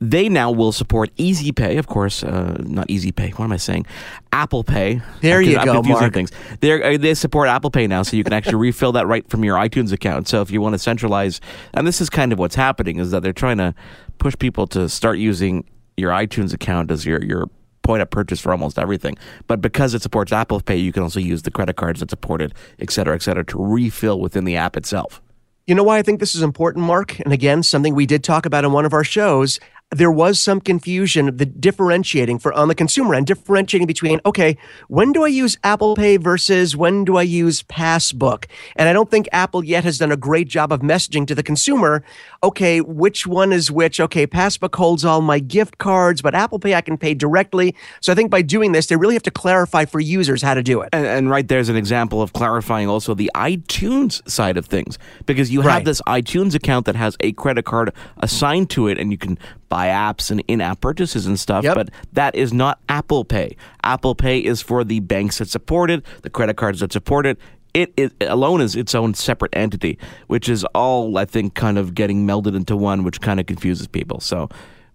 [0.00, 3.30] they now will support Easy Pay, of course, uh, not Easy Pay.
[3.30, 3.86] What am I saying?
[4.32, 5.00] Apple Pay.
[5.20, 6.14] There I'm, you I'm go, confusing Mark.
[6.14, 6.32] Things.
[6.60, 9.44] They're, uh, they support Apple Pay now, so you can actually refill that right from
[9.44, 10.28] your iTunes account.
[10.28, 11.40] So if you want to centralize,
[11.74, 13.74] and this is kind of what's happening, is that they're trying to
[14.18, 15.64] push people to start using
[15.96, 17.48] your iTunes account as your your
[17.82, 19.16] point of purchase for almost everything.
[19.46, 22.42] But because it supports Apple Pay, you can also use the credit cards that support
[22.42, 25.22] it, et cetera, et cetera, to refill within the app itself.
[25.66, 27.18] You know why I think this is important, Mark?
[27.20, 29.58] And again, something we did talk about in one of our shows.
[29.90, 35.12] There was some confusion, the differentiating for on the consumer end, differentiating between, okay, when
[35.12, 38.44] do I use Apple Pay versus when do I use Passbook?
[38.76, 41.42] And I don't think Apple yet has done a great job of messaging to the
[41.42, 42.04] consumer,
[42.42, 43.98] okay, which one is which?
[43.98, 47.74] Okay, Passbook holds all my gift cards, but Apple Pay I can pay directly.
[48.02, 50.62] So I think by doing this, they really have to clarify for users how to
[50.62, 50.90] do it.
[50.92, 55.50] And, and right there's an example of clarifying also the iTunes side of things because
[55.50, 55.84] you have Right.
[55.86, 59.88] this iTunes account that has a credit card assigned to it and you can buy
[59.88, 61.74] apps and in-app purchases and stuff Yep.
[61.74, 63.56] but that is not Apple Pay.
[63.84, 67.38] Apple Pay is for the banks that support it, the credit cards that support it.
[67.74, 71.94] It, it alone is its own separate entity, which is all I think kind of
[71.94, 74.20] getting melded into one, which kind of confuses people.
[74.20, 74.48] So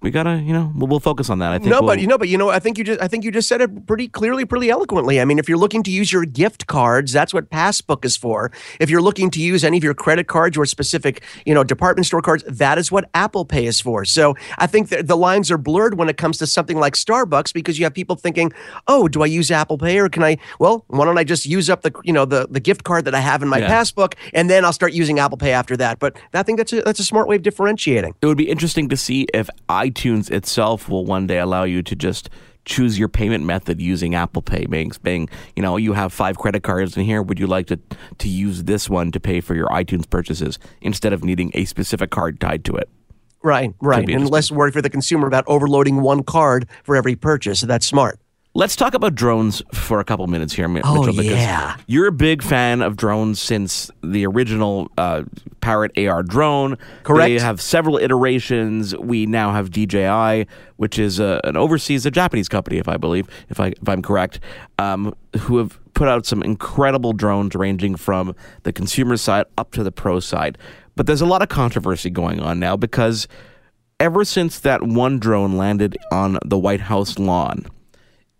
[0.03, 1.51] we gotta, you know, we'll, we'll focus on that.
[1.51, 3.07] I think No, we'll- but you know, but you know, I think you just, I
[3.07, 5.19] think you just said it pretty clearly, pretty eloquently.
[5.21, 8.51] I mean, if you're looking to use your gift cards, that's what Passbook is for.
[8.79, 12.05] If you're looking to use any of your credit cards or specific, you know, department
[12.05, 14.05] store cards, that is what Apple Pay is for.
[14.05, 17.53] So I think that the lines are blurred when it comes to something like Starbucks
[17.53, 18.51] because you have people thinking,
[18.87, 20.37] oh, do I use Apple Pay or can I?
[20.59, 23.15] Well, why don't I just use up the, you know, the the gift card that
[23.15, 23.67] I have in my Yeah.
[23.69, 25.99] Passbook, and then I'll start using Apple Pay after that.
[25.99, 28.15] But I think that's a, that's a smart way of differentiating.
[28.21, 29.49] it would be interesting to see if
[29.93, 32.29] iTunes itself will one day allow you to just
[32.65, 34.65] choose your payment method using Apple Pay.
[34.65, 37.21] Being, being, you know, you have five credit cards in here.
[37.21, 37.79] Would you like to
[38.19, 42.09] to use this one to pay for your iTunes purchases instead of needing a specific
[42.09, 42.89] card tied to it?
[43.43, 44.09] Right, right.
[44.09, 47.59] And less worry for the consumer about overloading one card for every purchase.
[47.59, 48.17] So that's smart.
[48.55, 51.05] Let's talk about drones for a couple minutes here, Oh, Mitchell.
[51.07, 51.75] because yeah.
[51.87, 55.23] you're a big fan of drones since the original uh,
[55.59, 56.77] Parrot AR drone.
[57.01, 57.29] Correct.
[57.29, 58.95] They have several iterations.
[58.95, 63.27] We now have DJI, which is a, an overseas, a Japanese company, if I believe,
[63.49, 64.39] if I if I'm correct,
[64.77, 69.83] um, who have put out some incredible drones ranging from the consumer side up to
[69.83, 70.59] the pro side.
[70.95, 73.27] But there's a lot of controversy going on now because
[73.99, 77.65] ever since that one drone landed on the White House lawn,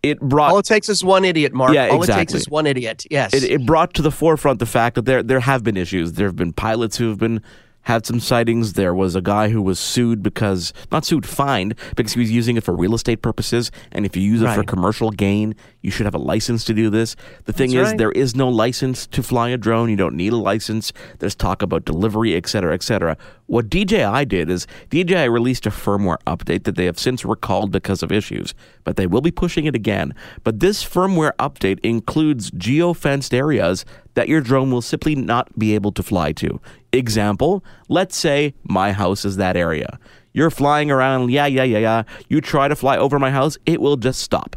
[0.04, 1.72] it brought All it takes is one idiot, Mark.
[1.74, 2.38] Yeah, All it takes exactly.
[2.38, 3.06] is one idiot.
[3.10, 3.34] Yes.
[3.34, 6.12] it, it brought to the forefront the fact that there there have been issues.
[6.12, 7.42] There have been pilots who have been
[7.84, 8.74] had some sightings.
[8.74, 12.56] There was a guy who was sued because not sued, fined because he was using
[12.56, 13.70] it for real estate purposes.
[13.92, 16.90] And if you use it for commercial gain, you should have a license to do
[16.90, 17.14] this.
[17.44, 17.98] The thing That's is, right.
[17.98, 19.90] there is no license to fly a drone.
[19.90, 20.92] You don't need a license.
[21.18, 23.16] There's talk about delivery, et cetera, et cetera.
[23.46, 28.02] What DJI did is DJI released a firmware update that they have since recalled because
[28.02, 30.14] of issues, but they will be pushing it again.
[30.42, 35.92] But this firmware update includes geo-fenced areas that your drone will simply not be able
[35.92, 36.60] to fly to.
[36.92, 39.98] Example, let's say my house is that area.
[40.32, 42.02] You're flying around, yeah, yeah, yeah, yeah.
[42.28, 44.56] You try to fly over my house, it will just stop.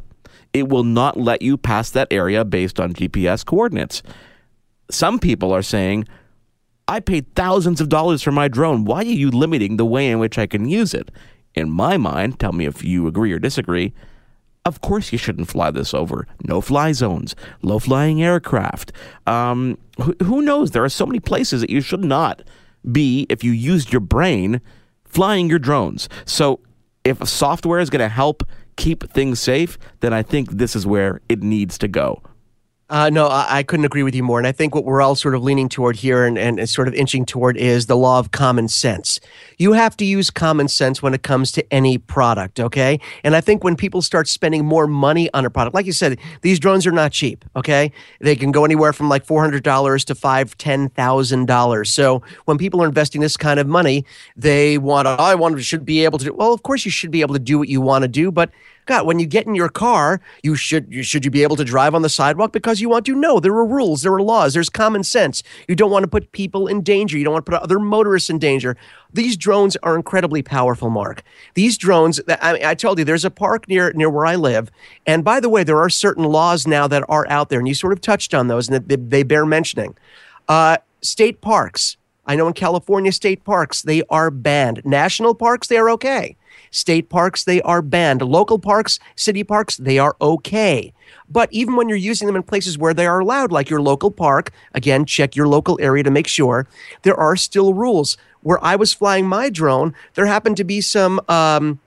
[0.54, 4.02] It will not let you pass that area based on GPS coordinates.
[4.89, 6.08] Some people are saying,
[6.88, 8.86] I paid thousands of dollars for my drone.
[8.86, 11.12] Why are you limiting the way in which I can use it?
[11.54, 13.93] In my mind, tell me if you agree or disagree.
[14.67, 16.27] Of course, you shouldn't fly this over.
[16.43, 18.91] No fly zones, low flying aircraft.
[19.25, 20.71] Um, who, who knows?
[20.71, 22.41] There are so many places that you should not
[22.91, 24.60] be, if you used your brain,
[25.06, 26.10] flying your drones.
[26.25, 26.60] So,
[27.06, 28.43] if software is going to help
[28.75, 32.21] keep things safe, then I think this is where it needs to go.
[32.89, 34.38] Uh, no, I, I couldn't agree with you more.
[34.39, 36.93] And I think what we're all sort of leaning toward here and, and sort of
[36.93, 39.19] inching toward is the law of common sense.
[39.58, 43.00] You have to use common sense when it comes to any product, okay?
[43.26, 46.17] And I think when people start spending more money on a product, like you said,
[46.43, 47.91] these drones are not cheap, okay?
[48.21, 51.91] They can go anywhere from like four hundred dollars to five, ten thousand dollars.
[51.91, 54.06] So when people are investing this kind of money,
[54.38, 55.12] they want to.
[55.12, 56.26] I want should be able to.
[56.26, 58.32] do Well, of course you should be able to do what you want to do,
[58.32, 58.50] but
[58.88, 61.63] God, when you get in your car, you should you should you be able to
[61.63, 63.15] drive on the sidewalk because you want to?
[63.15, 65.43] No, there are rules, there are laws, there's common sense.
[65.67, 67.17] You don't want to put people in danger.
[67.17, 68.78] You don't want to put other motorists in danger.
[69.13, 71.23] These drones are incredibly powerful, Mark.
[71.54, 74.71] These drones, I, I told you, there's a park near near where I live,
[75.06, 77.73] and by the way, there are certain laws now that are out there, and you
[77.73, 79.95] sort of touched on those, and they, they bear mentioning.
[80.47, 81.97] Uh, state parks
[82.28, 84.82] I know in California state parks, they are banned.
[84.84, 86.36] National parks, they are okay.
[86.71, 88.21] State parks, they are banned.
[88.21, 90.93] Local parks, city parks, they are okay.
[91.30, 94.12] But even when you're using them in places where they are allowed, like your local
[94.12, 96.67] park, again, check your local area to make sure,
[97.03, 98.17] there are still rules.
[98.41, 101.19] Where I was flying my drone, there happened to be some.
[101.27, 101.80] Um,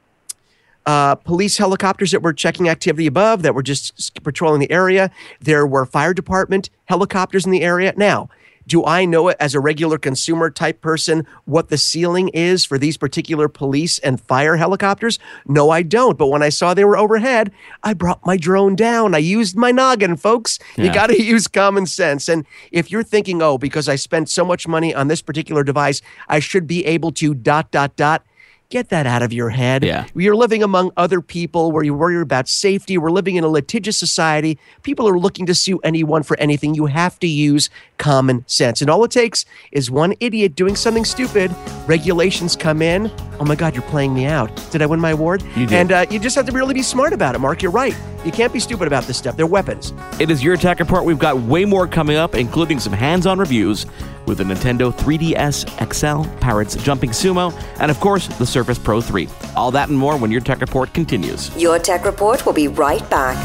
[0.87, 5.11] uh, police helicopters that were checking activity above that were just patrolling the area.
[5.39, 7.93] There were fire department helicopters in the area.
[7.97, 8.31] Now,
[8.67, 12.79] do I know it as a regular consumer type person what the ceiling is for
[12.79, 15.19] these particular police and fire helicopters?
[15.47, 16.19] No, I don't.
[16.19, 17.51] But when I saw they were overhead,
[17.83, 19.15] I brought my drone down.
[19.15, 20.59] I used my noggin, folks.
[20.77, 20.85] Yeah.
[20.85, 22.29] You got to use common sense.
[22.29, 26.01] And if you're thinking, oh, because I spent so much money on this particular device,
[26.29, 28.25] I should be able to dot, dot, dot
[28.71, 29.83] Get that out of your head.
[29.83, 30.07] Yeah.
[30.15, 32.99] You're living among other people where you worry about safety.
[32.99, 34.61] We're living in a litigious society.
[34.85, 36.77] People are looking to sue anyone for anything.
[36.77, 38.81] You have to use common sense.
[38.81, 41.53] And all it takes is one idiot doing something stupid.
[41.89, 43.11] Regulations come in.
[43.41, 44.55] Oh my God, you're playing me out.
[44.71, 45.43] Did I win my award?
[45.57, 45.73] You did.
[45.73, 47.63] And uh, you just have to really be smart about it, Mark.
[47.63, 47.97] You're right.
[48.25, 49.37] You can't be stupid about this stuff.
[49.37, 49.95] They're weapons.
[50.19, 51.05] It is your tech report.
[51.05, 53.87] We've got way more coming up, including some hands on reviews
[54.27, 59.29] with the Nintendo 3DS XL, Parrots Jumping Sumo, and of course, the Surface Pro 3.
[59.57, 61.55] All that and more when your tech report continues.
[61.57, 63.37] Your tech report will be right back.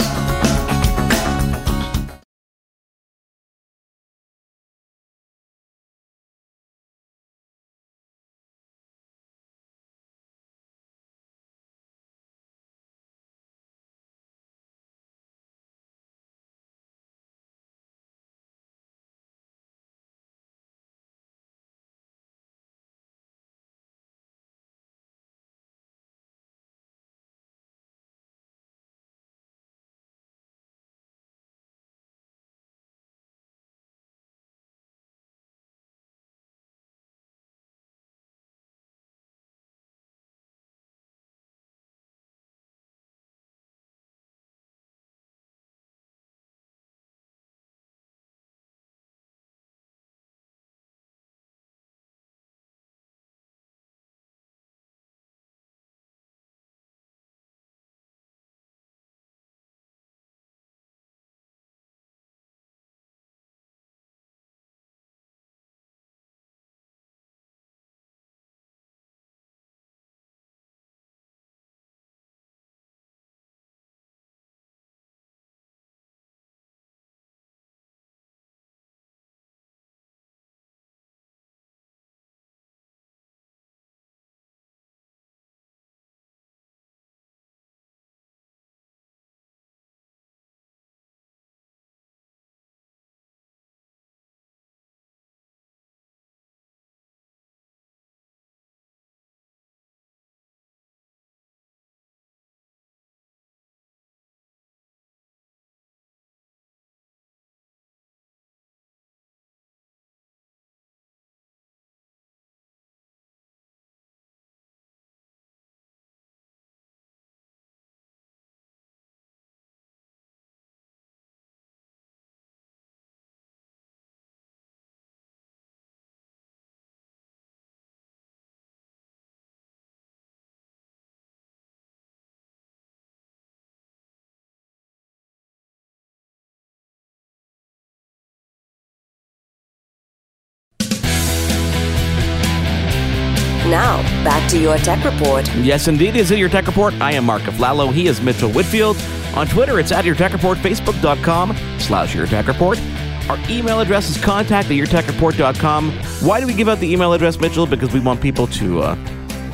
[144.45, 145.47] Back to your tech report.
[145.55, 146.93] Yes, indeed, is it your tech report?
[147.01, 147.91] I am Mark Aflalo.
[147.91, 148.95] He is Mitchell Whitfield.
[149.34, 152.79] On Twitter, it's at your tech report, facebook.com slash your tech report.
[153.27, 155.91] Our email address is contact at yourtechreport.com.
[156.21, 157.65] Why do we give out the email address, Mitchell?
[157.65, 158.95] Because we want people to uh,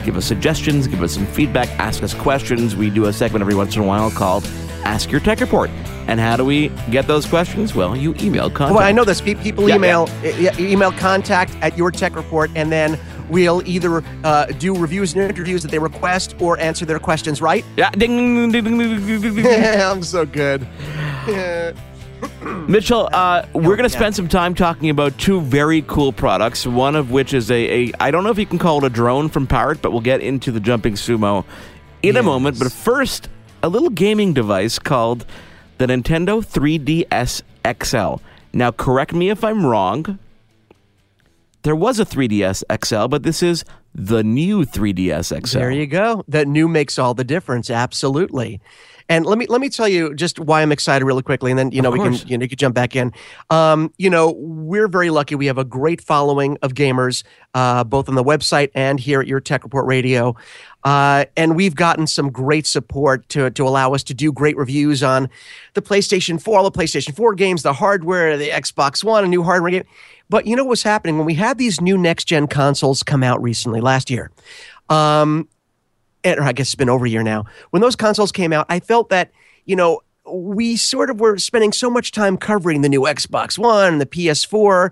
[0.04, 2.75] give us suggestions, give us some feedback, ask us questions.
[2.75, 4.43] We do a segment every once in a while called
[4.84, 5.69] Ask Your Tech Report.
[6.08, 7.73] And how do we get those questions?
[7.73, 8.75] Well, you email contact.
[8.75, 9.21] Well, I know this.
[9.21, 10.58] People yeah, email yeah.
[10.60, 12.99] email contact at your tech report, and then
[13.31, 17.65] we'll either uh, do reviews and interviews that they request or answer their questions, right?
[17.77, 17.89] Yeah.
[17.91, 20.67] Ding, ding, ding, ding, I'm so good.
[21.27, 21.73] Yeah.
[22.67, 26.67] Mitchell, uh, we're going to spend some time talking about two very cool products.
[26.67, 28.89] One of which is a, a I don't know if you can call it a
[28.89, 31.45] drone from Parrot, but we'll get into the jumping sumo
[32.03, 32.21] in yes.
[32.21, 32.59] a moment.
[32.59, 33.29] But first,
[33.63, 35.25] a little gaming device called
[35.77, 37.41] the Nintendo 3DS
[37.83, 38.21] XL.
[38.53, 40.19] Now, correct me if I'm wrong.
[41.63, 45.58] There was a 3DS XL, but this is the new 3DS XL.
[45.58, 46.24] There you go.
[46.28, 47.69] That new makes all the difference.
[47.69, 48.62] Absolutely.
[49.10, 51.71] And let me let me tell you just why I'm excited really quickly, and then
[51.71, 53.12] you know we can you know you can jump back in.
[53.50, 55.36] Um, you know we're very lucky.
[55.36, 59.28] We have a great following of gamers, uh, both on the website and here at
[59.28, 60.34] your Tech Report Radio,
[60.86, 65.04] uh, and we've gotten some great support to to allow us to do great reviews
[65.04, 65.30] on
[65.74, 69.43] the PlayStation 4, all the PlayStation 4 games, the hardware, the Xbox One, a new
[69.43, 69.84] hardware game.
[70.31, 73.43] But you know what's happening when we had these new next gen consoles come out
[73.43, 74.31] recently last year.
[74.89, 75.49] Um,
[76.25, 77.47] or I guess it's been over a year now.
[77.71, 79.31] When those consoles came out, I felt that,
[79.65, 83.91] you know, we sort of were spending so much time covering the new Xbox One,
[83.91, 84.91] and the PS4,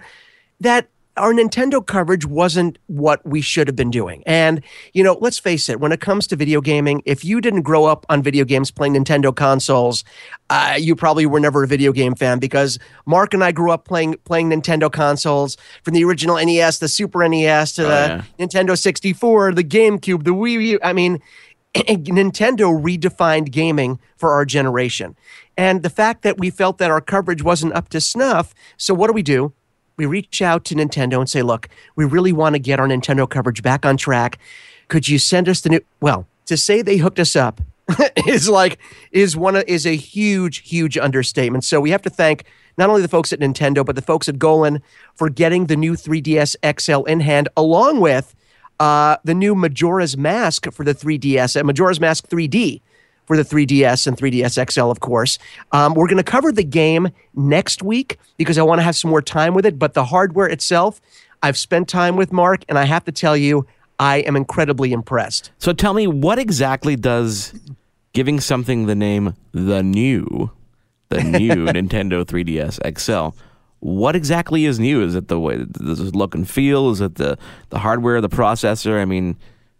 [0.59, 0.89] that
[1.19, 4.23] our Nintendo coverage wasn't what we should have been doing.
[4.25, 4.63] And,
[4.93, 7.85] you know, let's face it, when it comes to video gaming, if you didn't grow
[7.85, 10.03] up on video games playing Nintendo consoles,
[10.49, 13.85] uh, you probably were never a video game fan because Mark and I grew up
[13.85, 18.23] playing playing Nintendo consoles from the original NES, the Super NES to oh, the yeah.
[18.39, 20.79] Nintendo 64, the GameCube, the Wii U.
[20.81, 21.19] I mean,
[21.75, 25.15] Nintendo redefined gaming for our generation.
[25.57, 29.07] And the fact that we felt that our coverage wasn't up to snuff, so what
[29.07, 29.53] do we do?
[29.99, 33.29] We reach out to Nintendo and say, look, we really want to get our Nintendo
[33.29, 34.39] coverage back on track.
[34.87, 35.81] Could you send us the new?
[35.99, 37.59] Well, to say they hooked us up
[38.25, 38.79] is like
[39.11, 41.65] is one of, is a huge huge understatement.
[41.65, 42.45] So we have to thank
[42.77, 44.81] not only the folks at Nintendo but the folks at Golin
[45.15, 48.33] for getting the new 3DS XL in hand, along with
[48.79, 52.79] uh, the new Majora's Mask for the 3DS, uh, Majora's Mask 3D
[53.29, 55.37] for the 3DS and 3DS XL, of course.
[55.71, 59.11] Um, we're going to cover the game next week because I want to have some
[59.11, 59.77] more time with it.
[59.77, 60.99] But the hardware itself,
[61.43, 63.67] I've spent time with Mark, and I have to tell you,
[63.99, 65.51] I am incredibly impressed.
[65.59, 67.53] So tell me, what exactly does
[68.13, 70.49] giving something the name the new,
[71.09, 73.37] the new Nintendo 3DS XL?
[73.81, 75.03] What exactly is new?
[75.03, 76.89] Is it the way does it look and feel?
[76.89, 77.37] Is it the
[77.69, 78.99] the hardware, the processor?
[78.99, 79.37] I mean,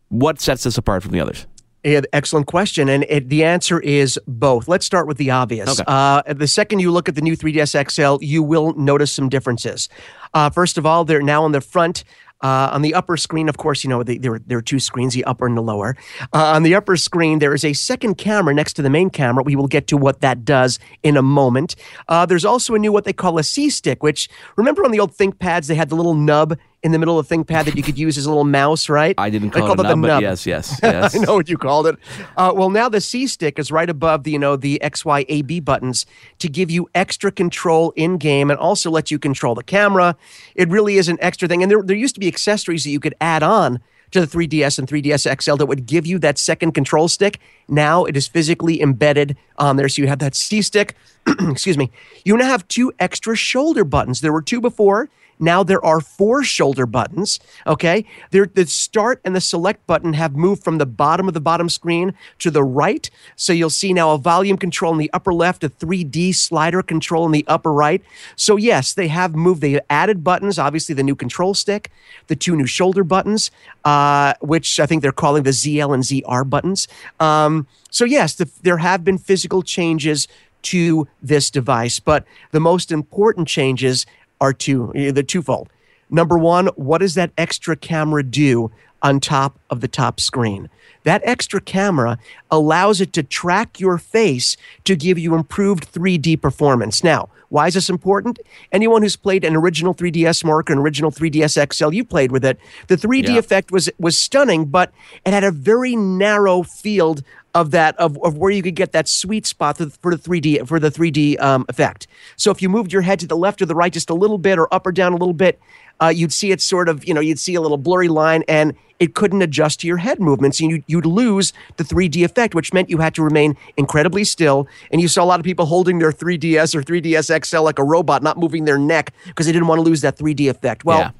[0.10, 1.47] what sets this apart from the others?
[1.84, 2.90] Excellent question.
[2.90, 4.68] And it, the answer is both.
[4.68, 5.80] Let's start with the obvious.
[5.80, 5.84] Okay.
[5.88, 9.90] Uh, the second you look at the new 3DS XL, you will notice some differences.
[10.34, 12.04] Uh, first of all, they're now on the front.
[12.42, 15.14] Uh, on the upper screen, of course, you know the, there, there are two screens,
[15.14, 15.98] the upper and the lower.
[16.34, 19.44] Uh, on the upper screen, there is a second camera next to the main camera.
[19.44, 21.76] We will get to what that does in a moment.
[22.08, 25.02] Uh, there's also a new what they call a C stick, which remember on the
[25.02, 27.98] old ThinkPads they had the little nub in the middle of ThinkPad that you could
[27.98, 29.14] use as a little mouse, right?
[29.18, 30.22] I didn't call it, it nub, nub.
[30.22, 31.16] yes, yes, yes.
[31.16, 31.98] I know what you called it.
[32.38, 35.26] Uh, well, now the C stick is right above the you know the X, Y,
[35.28, 36.06] A, B buttons
[36.40, 40.16] to give you extra control in game and also let you control the camera.
[40.56, 43.00] It really is an extra thing, and there there used to be accessories that you
[43.00, 43.80] could add on
[44.12, 47.40] to the 3DS and 3DS XL that would give you that second control stick.
[47.68, 49.88] Now it is physically embedded on there.
[49.90, 50.96] So you have that C stick.
[51.28, 51.92] Excuse me.
[52.26, 54.22] You now have two extra shoulder buttons.
[54.22, 55.10] There were two before.
[55.40, 57.40] Now there are four shoulder buttons.
[57.66, 58.06] Okay.
[58.32, 61.70] There, the start and the select button have moved from the bottom of the bottom
[61.70, 63.10] screen to the right.
[63.36, 67.26] So you'll see now a volume control in the upper left, a 3D slider control
[67.26, 68.02] in the upper right.
[68.36, 69.62] So, yes, they have moved.
[69.62, 71.90] They added buttons, obviously, the new control stick,
[72.28, 73.52] the two new shoulder buttons,
[73.86, 76.88] uh, which I think they're calling the ZL and ZR buttons.
[77.20, 80.28] Um, so, yes, the, there have been physical changes
[80.62, 82.00] to this device.
[82.00, 84.06] But the most important changes
[84.42, 85.70] are two, eh, the twofold.
[86.10, 88.72] Number one, what does that extra camera do
[89.02, 90.70] on top of the top screen?
[91.04, 92.18] That extra camera
[92.52, 97.04] allows it to track your face to give you improved 3D performance.
[97.04, 98.40] Now, why is this important?
[98.72, 102.60] Anyone who's played an original 3DS Mark, an original 3DS XL, you played with it.
[102.88, 103.38] The 3D yeah.
[103.38, 104.92] effect was was stunning, but
[105.26, 107.24] it had a very narrow field
[107.56, 110.80] of that of, of where you could get that sweet spot for the 3D for
[110.80, 112.08] the 3D um, effect.
[112.36, 114.38] So if you moved your head to the left or the right just a little
[114.38, 115.60] bit or up or down a little bit,
[116.02, 118.76] uh, you'd see it sort of you know you'd see a little blurry line and
[119.00, 122.74] it couldn't adjust to your head movements and you'd, you'd lose the 3D effect, which
[122.74, 124.68] meant you had to remain incredibly still.
[124.91, 127.84] And you saw a lot of people holding their 3DS or 3DS XL like a
[127.84, 130.86] robot, not moving their neck because they didn't want to lose that 3D effect.
[130.86, 131.00] Well.
[131.00, 131.12] Yeah.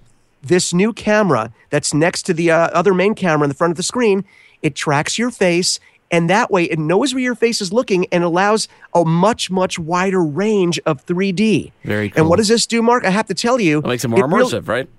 [0.42, 3.76] This new camera that's next to the uh, other main camera in the front of
[3.78, 4.24] the screen,
[4.62, 5.82] it tracks your face
[6.12, 9.78] and that way, it knows where your face is looking and allows a much, much
[9.78, 11.72] wider range of 3D.
[11.84, 12.20] Very cool.
[12.20, 13.06] And what does this do, Mark?
[13.06, 13.80] I have to tell you.
[13.80, 14.90] It makes it more it immersive, right?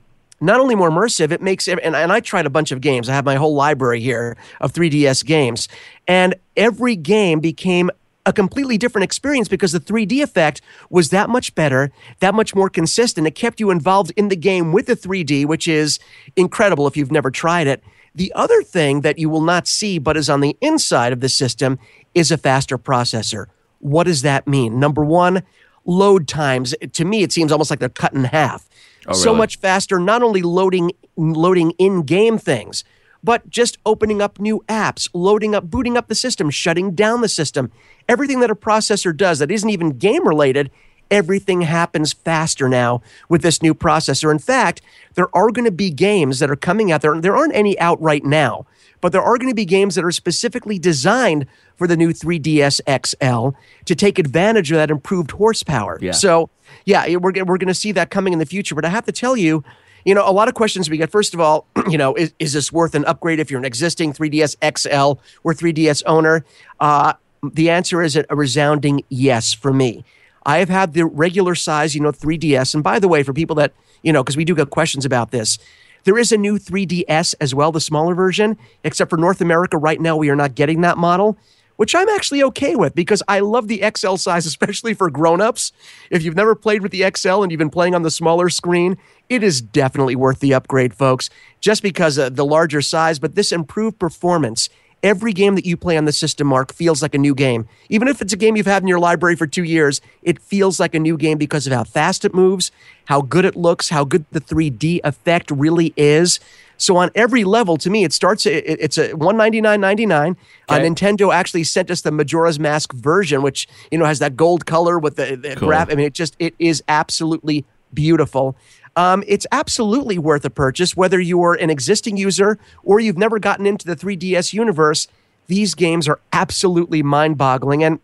[0.40, 3.08] Not only more immersive, it makes, and, and I tried a bunch of games.
[3.08, 5.68] I have my whole library here of 3DS games.
[6.08, 7.90] And every game became
[8.24, 11.90] a completely different experience because the 3D effect was that much better,
[12.20, 13.26] that much more consistent.
[13.26, 15.98] It kept you involved in the game with the 3D, which is
[16.36, 17.82] incredible if you've never tried it.
[18.14, 21.28] The other thing that you will not see but is on the inside of the
[21.28, 21.78] system
[22.14, 23.46] is a faster processor.
[23.78, 24.78] What does that mean?
[24.78, 25.42] Number one,
[25.84, 26.74] load times.
[26.92, 28.68] To me, it seems almost like they're cut in half.
[29.06, 29.20] Oh, really?
[29.22, 32.84] so much faster, not only loading loading in-game things,
[33.22, 37.28] but just opening up new apps, loading up, booting up the system, shutting down the
[37.28, 37.70] system.
[38.08, 40.70] Everything that a processor does that isn't even game related,
[41.10, 44.30] everything happens faster now with this new processor.
[44.30, 44.82] In fact,
[45.14, 47.20] there are going to be games that are coming out there.
[47.20, 48.66] There aren't any out right now,
[49.00, 51.46] but there are going to be games that are specifically designed
[51.76, 53.56] for the new 3DS XL
[53.86, 55.98] to take advantage of that improved horsepower.
[56.00, 56.12] Yeah.
[56.12, 56.50] So,
[56.84, 58.74] yeah, we're, we're going to see that coming in the future.
[58.74, 59.64] But I have to tell you,
[60.04, 61.10] you know, a lot of questions we get.
[61.10, 64.12] First of all, you know, is, is this worth an upgrade if you're an existing
[64.12, 66.44] 3DS XL or 3DS owner?
[66.78, 70.04] Uh, the answer is a resounding yes for me.
[70.50, 72.74] I have had the regular size, you know, 3DS.
[72.74, 73.72] And by the way, for people that,
[74.02, 75.58] you know, because we do get questions about this,
[76.02, 80.00] there is a new 3DS as well, the smaller version, except for North America right
[80.00, 81.38] now, we are not getting that model,
[81.76, 85.70] which I'm actually okay with because I love the XL size, especially for grown-ups.
[86.10, 88.98] If you've never played with the XL and you've been playing on the smaller screen,
[89.28, 91.30] it is definitely worth the upgrade, folks,
[91.60, 94.68] just because of the larger size, but this improved performance
[95.02, 97.66] Every game that you play on the system, Mark, feels like a new game.
[97.88, 100.78] Even if it's a game you've had in your library for two years, it feels
[100.78, 102.70] like a new game because of how fast it moves,
[103.06, 106.38] how good it looks, how good the 3D effect really is.
[106.76, 108.46] So on every level, to me, it starts.
[108.46, 110.36] It, it's a one ninety nine ninety nine.
[110.66, 114.64] Uh, Nintendo actually sent us the Majora's Mask version, which you know has that gold
[114.64, 115.68] color with the, the Cool.
[115.68, 115.90] graph.
[115.92, 118.56] I mean, it just it is absolutely beautiful.
[118.96, 123.38] Um, it's absolutely worth a purchase, whether you are an existing user or you've never
[123.38, 125.06] gotten into the 3DS universe.
[125.46, 127.82] These games are absolutely mind boggling.
[127.84, 128.00] And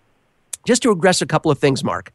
[0.65, 2.13] just to address a couple of things, Mark,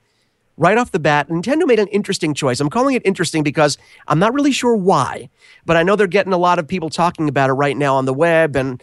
[0.58, 2.60] right off the bat, Nintendo made an interesting choice.
[2.60, 5.30] I'm calling it interesting because I'm not really sure why,
[5.66, 8.06] but I know they're getting a lot of people talking about it right now on
[8.06, 8.82] the web and.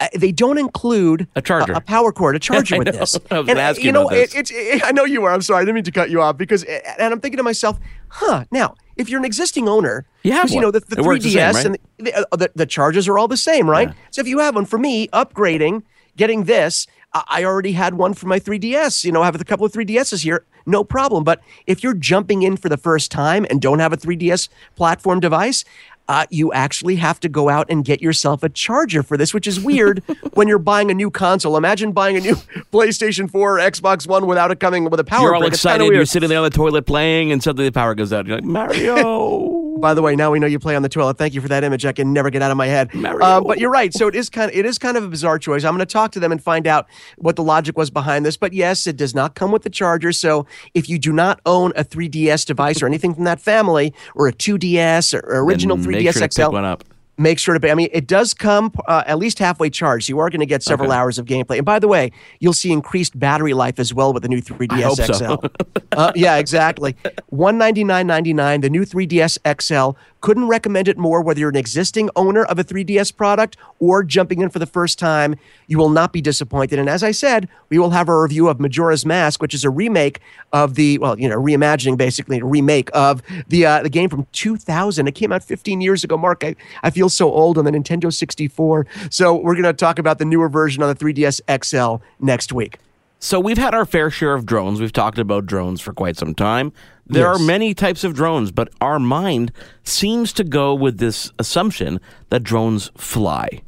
[0.00, 1.72] uh, They don't include A charger.
[1.72, 3.18] a, power cord, a charger with this.
[3.30, 4.50] I was and uh, ask you know, it, it's.
[4.50, 5.32] It, I know you are.
[5.32, 5.60] I'm sorry.
[5.60, 8.44] I didn't mean to cut you off because, and I'm thinking to myself, huh?
[8.50, 11.24] Now, if you're an existing owner, You have 'cause, you know the, the It works
[11.24, 11.66] the 3ds same, right?
[11.66, 13.88] and the, the, uh, the, the charges are all the same, right?
[14.10, 15.82] So if you have one, for me, upgrading,
[16.16, 19.04] getting this, I I already had one for my 3DS.
[19.04, 21.24] You know, I have a couple of 3DSs here, no problem.
[21.24, 25.18] But if you're jumping in for the first time and don't have a 3DS platform
[25.18, 25.64] device,
[26.10, 29.46] uh, you actually have to go out and get yourself a charger for this, which
[29.46, 30.00] is weird
[30.32, 31.56] when you're buying a new console.
[31.56, 32.34] Imagine buying a new
[32.72, 35.52] PlayStation 4 or Xbox One without it coming with a power You're all brick.
[35.52, 35.86] Excited.
[35.86, 38.26] You're sitting there on the toilet playing, and suddenly the power goes out.
[38.26, 39.58] You're like, Mario.
[39.80, 41.18] By the way, now we know you play on the toilet.
[41.18, 41.86] Thank you for that image.
[41.86, 42.90] I can never get out of my head.
[43.04, 43.92] Uh, but you're right.
[43.92, 45.64] So it is kind of it is kind of a bizarre choice.
[45.64, 46.86] I'm going to talk to them and find out
[47.18, 48.36] what the logic was behind this.
[48.36, 50.12] But yes, it does not come with the charger.
[50.12, 54.28] So if you do not own a 3DS device or anything from that family, or
[54.28, 56.84] a 2DS or original Then 3DS make sure XL, pick one up.
[57.20, 57.70] Make sure to pay.
[57.70, 60.08] I mean, it does come uh, at least halfway charged.
[60.08, 60.98] You are going to get several Okay.
[60.98, 61.56] hours of gameplay.
[61.58, 62.10] And by the way,
[62.40, 65.36] you'll see increased battery life as well with the new 3DS hope so.
[65.40, 65.46] XL.
[65.92, 66.96] uh, yeah, exactly.
[67.28, 68.62] One ninety nine ninety nine.
[68.62, 69.98] The new 3DS XL.
[70.22, 71.22] Couldn't recommend it more.
[71.22, 74.98] Whether you're an existing owner of a 3DS product or jumping in for the first
[74.98, 75.34] time,
[75.66, 76.78] you will not be disappointed.
[76.78, 79.70] And as I said, we will have a review of Majora's Mask, which is a
[79.70, 80.20] remake
[80.52, 84.26] of the well, you know, reimagining basically a remake of the uh, the game from
[84.32, 85.08] 2000.
[85.08, 86.18] It came out 15 years ago.
[86.18, 88.86] Mark, I, I feel so old on the Nintendo 64.
[89.10, 92.78] So we're going to talk about the newer version on the 3DS XL next week.
[93.18, 94.80] So we've had our fair share of drones.
[94.80, 96.72] We've talked about drones for quite some time.
[97.06, 97.40] There Yes.
[97.40, 99.52] are many types of drones, but our mind
[99.84, 102.00] seems to go with this assumption
[102.30, 103.60] that drones fly.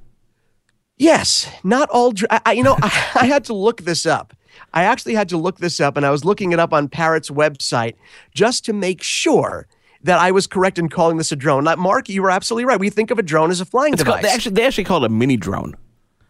[0.97, 2.13] Yes, not all.
[2.13, 4.35] Dr- I, I, you know, I, I had to look this up.
[4.75, 7.31] I actually had to look this up, and I was looking it up on Parrot's
[7.31, 7.95] website
[8.35, 9.67] just to make sure
[10.05, 11.65] that I was correct in calling this a drone.
[11.65, 12.79] Now, Mark, you were absolutely right.
[12.81, 14.15] We think of a drone as a flying It's device.
[14.15, 15.75] called, they actually they actually call it a mini drone.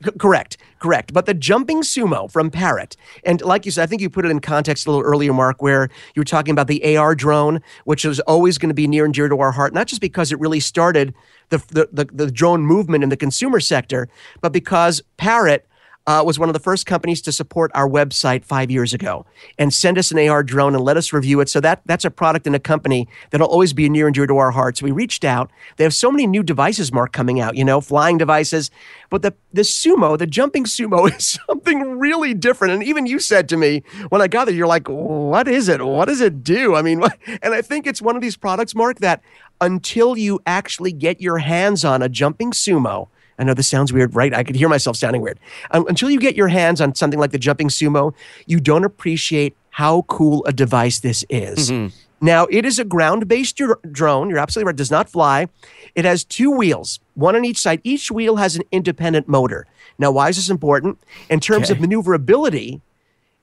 [0.04, 1.12] C- correct, correct.
[1.12, 4.30] But the jumping sumo from Parrot, and like you said, I think you put it
[4.30, 8.04] in context a little earlier, Mark, where you were talking about the AR drone, which
[8.04, 10.40] is always going to be near and dear to our heart, not just because it
[10.40, 11.14] really started
[11.50, 14.08] the, the, the, the drone movement in the consumer sector,
[14.40, 15.66] but because Parrot
[16.06, 19.24] uh, was one of the first companies to support our website five years ago
[19.58, 21.48] and send us an AR drone and let us review it.
[21.48, 24.36] So that that's a product and a company that'll always be near and dear to
[24.36, 24.82] our hearts.
[24.82, 25.50] We reached out.
[25.76, 27.56] They have so many new devices, Mark, coming out.
[27.56, 28.70] You know, flying devices.
[29.10, 32.74] But the the sumo, the jumping sumo, is something really different.
[32.74, 35.84] And even you said to me when I got there, you're like, "What is it?
[35.84, 37.16] What does it do?" I mean, what?
[37.42, 39.22] and I think it's one of these products, Mark, that
[39.60, 43.08] until you actually get your hands on a jumping sumo.
[43.42, 44.32] I know this sounds weird, right?
[44.32, 45.40] I could hear myself sounding weird.
[45.72, 48.14] Um, until you get your hands on something like the jumping sumo,
[48.46, 51.72] you don't appreciate how cool a device this is.
[52.20, 54.30] Now, it is a ground based drone.
[54.30, 54.74] You're absolutely right.
[54.74, 55.48] It does not fly.
[55.96, 57.80] It has two wheels, one on each side.
[57.82, 59.66] Each wheel has an independent motor.
[59.98, 61.00] Now, why is this important?
[61.28, 62.80] In terms of maneuverability,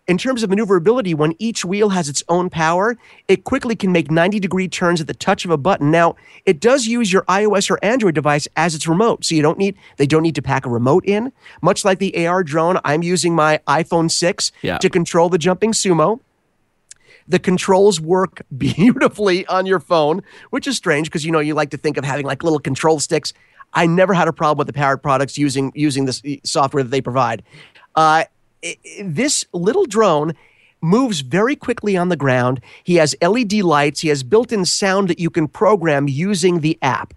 [0.10, 2.98] in terms of maneuverability, when each wheel has its own power,
[3.28, 5.92] it quickly can make 90 degree turns at the touch of a button.
[5.92, 9.60] Now, it does use your iOS or Android device as its remote, so you don't
[9.60, 11.32] need they don't need to pack a remote in.
[11.62, 14.80] Much like the AR drone, I'm using my iPhone 6 Yeah.
[14.80, 16.20] to control the jumping sumo.
[17.28, 21.70] The controls work beautifully on your phone, which is strange because you know you like
[21.70, 23.32] to think of having like little control sticks.
[23.76, 27.02] I never had a problem with the Parrot products using using this software that they
[27.02, 27.44] provide.
[27.96, 28.24] Uh,
[29.04, 30.34] this little drone
[30.82, 32.62] moves very quickly on the ground.
[32.84, 34.02] He has LED lights.
[34.02, 37.14] He has built-in sound that you can program using the app.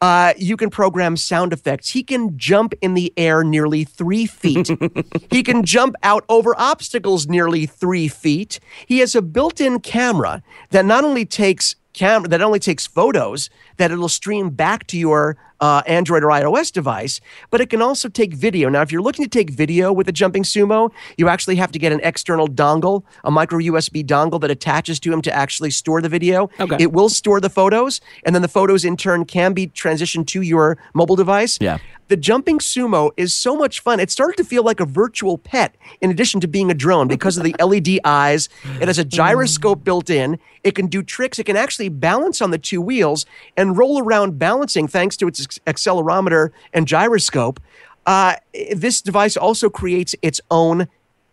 [0.00, 1.90] Uh, you can program sound effects.
[1.90, 4.70] He can jump in the air nearly three feet.
[5.30, 8.60] he can jump out over obstacles nearly three feet.
[8.86, 13.90] He has a built-in camera that not only takes camera that only takes photos that
[13.92, 18.34] it'll stream back to your uh, Android or iOS device, but it can also take
[18.34, 18.68] video.
[18.68, 21.78] Now, if you're looking to take video with the Jumping Sumo, you actually have to
[21.78, 26.02] get an external dongle, a micro USB dongle that attaches to him to actually store
[26.02, 26.50] the video.
[26.60, 26.76] Okay.
[26.78, 30.42] It will store the photos, and then the photos in turn can be transitioned to
[30.42, 31.56] your mobile device.
[31.62, 31.78] Yeah.
[32.08, 33.98] The jumping sumo is so much fun.
[33.98, 37.38] It started to feel like a virtual pet in addition to being a drone because
[37.38, 38.50] of the LED eyes.
[38.80, 40.38] It has a gyroscope built in.
[40.62, 41.38] It can do tricks.
[41.38, 43.24] It can actually balance on the two wheels
[43.56, 47.60] and roll around balancing thanks to its accelerometer and gyroscope.
[48.06, 48.34] Uh,
[48.74, 50.88] this device also creates its own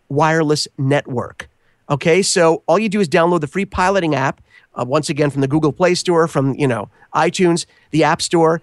[0.10, 1.50] wireless network.
[1.90, 4.42] Okay, so all you do is download the free piloting app.
[4.74, 8.62] Uh, once again, from the Google Play Store, from you know iTunes, the App Store,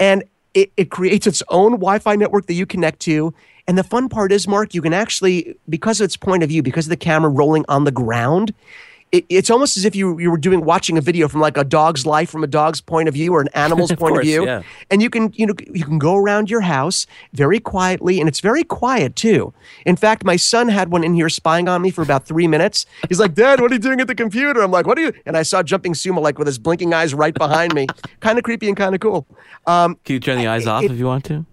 [0.00, 0.24] and
[0.54, 3.32] it, it creates its own Wi-Fi network that you connect to.
[3.68, 6.62] And the fun part is, Mark, you can actually, because of its point of view,
[6.62, 8.54] because of the camera rolling on the ground,
[9.12, 11.64] it, it's almost as if you you were doing watching a video from like a
[11.64, 14.26] dog's life from a dog's point of view or an animal's Of point course, of
[14.26, 14.44] view.
[14.44, 14.62] yeah.
[14.90, 18.40] And you can you know you can go around your house very quietly, and it's
[18.40, 19.52] very quiet too.
[19.84, 22.84] In fact, my son had one in here spying on me for about three minutes.
[23.08, 25.12] He's like, "Dad, what are you doing at the computer?" I'm like, "What are you?"
[25.24, 27.86] And I saw jumping sumo like with his blinking eyes right behind me,
[28.20, 29.26] kind of creepy and kind of cool.
[29.66, 31.44] Um, Can you turn the eyes off if you want to?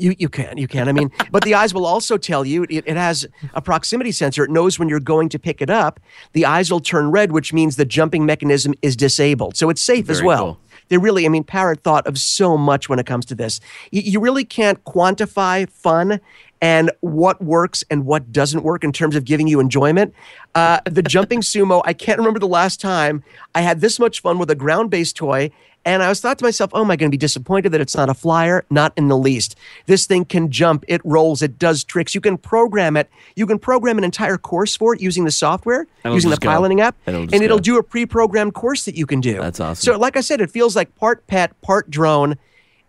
[0.00, 0.88] You you can you can.
[0.88, 4.44] I mean, but the eyes will also tell you it, it has a proximity sensor.
[4.44, 6.00] It knows when you're going to pick it up.
[6.32, 9.56] The eyes will turn red, which means the jumping mechanism is disabled.
[9.56, 10.44] So it's safe as well.
[10.54, 10.60] cool.
[10.88, 13.60] They really, I mean, Parrot thought of so much when it comes to this.
[13.92, 16.20] You, you really can't quantify fun
[16.60, 20.12] and what works and what doesn't work in terms of giving you enjoyment.
[20.54, 23.22] Uh, the jumping sumo, I can't remember the last time
[23.54, 25.50] I had this much fun with a ground based toy.
[25.90, 27.96] And I was thought to myself, oh, am I going to be disappointed that it's
[27.96, 28.64] not a flyer?
[28.70, 29.56] Not in the least.
[29.86, 32.14] This thing can jump, it rolls, it does tricks.
[32.14, 33.10] You can program it.
[33.34, 36.46] You can program an entire course for it using the software, It'll using the go.
[36.48, 37.62] piloting app, It'll and it'll go.
[37.62, 39.40] do a pre-programmed course that you can do.
[39.40, 39.94] That's awesome.
[39.94, 42.36] So, like I said, it feels like part pet, part drone.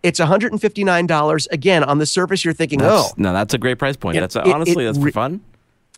[0.03, 1.47] It's $159.
[1.51, 4.17] Again, on the surface, you're thinking, That's, oh, no, that's a great price point.
[4.17, 5.41] It- that's it- honestly it that's for fun.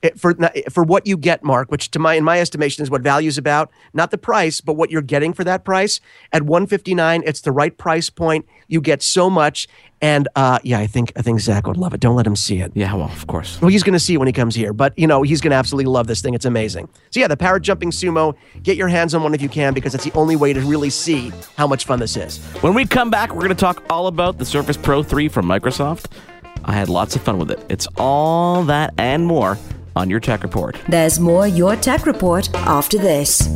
[0.04, 0.36] It, for
[0.70, 3.38] for what you get, Mark, which to my in my estimation is what value is
[3.38, 6.02] about, not the price, but what you're getting for that price.
[6.32, 8.46] At 159, it's the right price point.
[8.68, 9.68] You get so much,
[10.02, 12.02] and uh, yeah, I think I think Zach would love it.
[12.02, 12.74] Don't let him see it.
[12.76, 13.62] Yeah, well, of course.
[13.62, 15.52] Well, he's going to see it when he comes here, but you know he's going
[15.52, 16.34] to absolutely love this thing.
[16.34, 16.90] It's amazing.
[17.12, 18.36] So yeah, the parrot jumping sumo.
[18.62, 20.90] Get your hands on one if you can, because it's the only way to really
[20.90, 22.40] see how much fun this is.
[22.62, 25.46] When we come back, we're going to talk all about the Surface Pro 3 from
[25.46, 26.08] Microsoft.
[26.66, 27.60] I had lots of fun with it.
[27.70, 29.58] It's all that and more
[29.96, 30.78] on your tech report.
[30.88, 33.50] There's more Your Tech Report after this.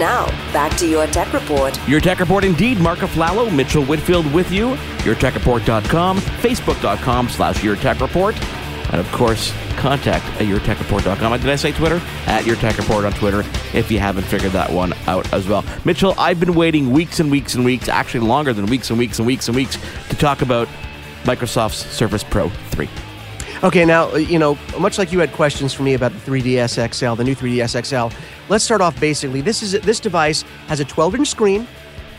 [0.00, 1.78] Now, back to Your Tech Report.
[1.88, 2.78] Your Tech Report indeed.
[2.78, 4.76] Mark Aflalo, Mitchell Whitfield with you.
[5.04, 8.34] YourTechReport.com, Facebook.com slash Your Tech Report.
[8.90, 11.40] And of course, contact at YourTechReport.com.
[11.40, 12.00] Did I say Twitter?
[12.26, 15.64] At Your Tech Report on Twitter if you haven't figured that one out as well.
[15.84, 19.18] Mitchell, I've been waiting weeks and weeks and weeks, actually longer than weeks and weeks
[19.18, 19.78] and weeks and weeks,
[20.08, 20.68] to talk about
[21.24, 22.88] Microsoft's Surface Pro 3.
[23.62, 26.94] Okay, now, uh, you know, much like you had questions for me about the 3DS
[26.94, 28.16] XL, the new 3DS XL,
[28.48, 29.42] let's start off basically.
[29.42, 31.66] This is this device has a 12 inch screen,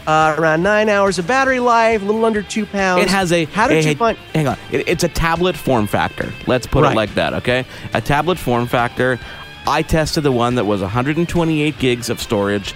[0.07, 3.03] uh, around nine hours of battery life, a little under two pounds.
[3.03, 3.45] It has a.
[3.45, 4.17] How did a- you find.
[4.33, 4.57] Hang on.
[4.71, 6.31] It, it's a tablet form factor.
[6.47, 6.93] Let's put Right.
[6.93, 7.65] it like that, okay?
[7.93, 9.19] A tablet form factor.
[9.67, 12.73] I tested the one that was 128 gigs of storage,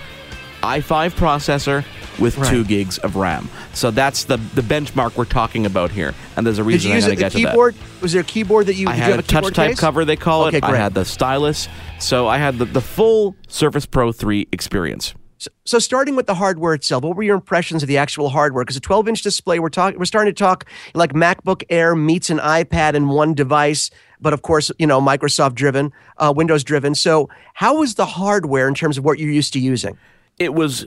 [0.61, 1.83] i5 processor
[2.19, 2.49] with Right.
[2.49, 3.49] two gigs of RAM.
[3.73, 6.13] So that's the the benchmark we're talking about here.
[6.37, 7.49] And there's a reason I'm going to the get to that.
[7.49, 7.75] keyboard?
[8.01, 9.79] Was there a keyboard that you I did you had have a touch type case?
[9.79, 10.63] cover, they call Okay, it.
[10.63, 11.67] I had the stylus.
[11.99, 15.13] So I had the, the full Surface Pro 3 experience.
[15.37, 18.63] So, so starting with the hardware itself, what were your impressions of the actual hardware?
[18.63, 22.39] Because a 12-inch display, we're talking, we're starting to talk like MacBook Air meets an
[22.39, 23.89] iPad in one device,
[24.21, 26.95] but of course, you know, Microsoft driven, uh, Windows driven.
[26.95, 29.97] So, how was the hardware in terms of what you're used to using?
[30.39, 30.85] It was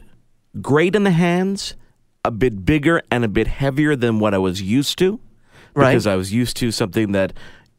[0.61, 1.75] great in the hands,
[2.25, 5.21] a bit bigger and a bit heavier than what I was used to.
[5.75, 5.91] Right.
[5.91, 7.33] Because I was used to something that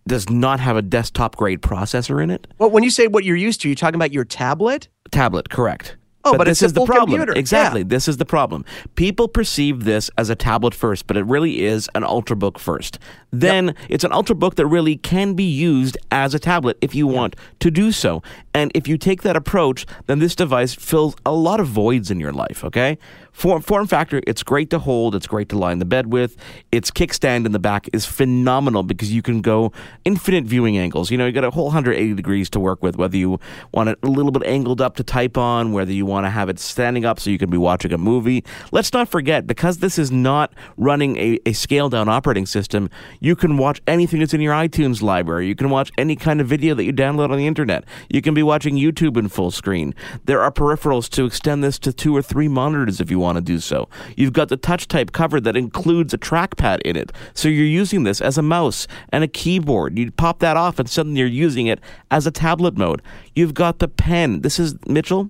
[0.07, 2.47] does not have a desktop grade processor in it.
[2.57, 4.87] Well, when you say what you're used to, you're talking about your tablet?
[5.11, 5.97] Tablet, correct.
[6.25, 7.17] Oh, but this it's a is the problem.
[7.17, 7.33] computer.
[7.39, 7.81] Exactly.
[7.81, 7.87] Yeah.
[7.87, 8.65] This is the problem.
[8.95, 12.99] People perceive this as a tablet first, but it really is an ultrabook first.
[13.31, 17.35] Then it's an ultrabook that really can be used as a tablet if you want
[17.59, 18.21] to do so.
[18.53, 22.19] And if you take that approach, then this device fills a lot of voids in
[22.19, 22.97] your life, okay?
[23.39, 26.35] Form, form factor, it's great to hold, it's great to lie in the bed with.
[26.73, 29.71] Its kickstand in the back is phenomenal because you can go
[30.03, 31.09] infinite viewing angles.
[31.09, 33.39] You know, you got a whole 180 degrees to work with, whether you
[33.71, 36.49] want it a little bit angled up to type on, whether you want to have
[36.49, 38.43] it standing up so you can be watching a movie.
[38.73, 42.89] Let's not forget, because this is not running a, a scaled down operating system,
[43.21, 45.47] you can watch anything that's in your iTunes library.
[45.47, 47.85] You can watch any kind of video that you download on the internet.
[48.09, 49.95] You can be watching YouTube in full screen.
[50.25, 53.41] There are peripherals to extend this to two or three monitors if you want to
[53.41, 53.89] do so.
[54.15, 57.11] You've got the touch type cover that includes a trackpad in it.
[57.33, 59.97] So you're using this as a mouse and a keyboard.
[59.97, 61.79] You pop that off and suddenly you're using it
[62.11, 63.01] as a tablet mode.
[63.35, 64.41] You've got the pen.
[64.41, 65.29] This is Mitchell.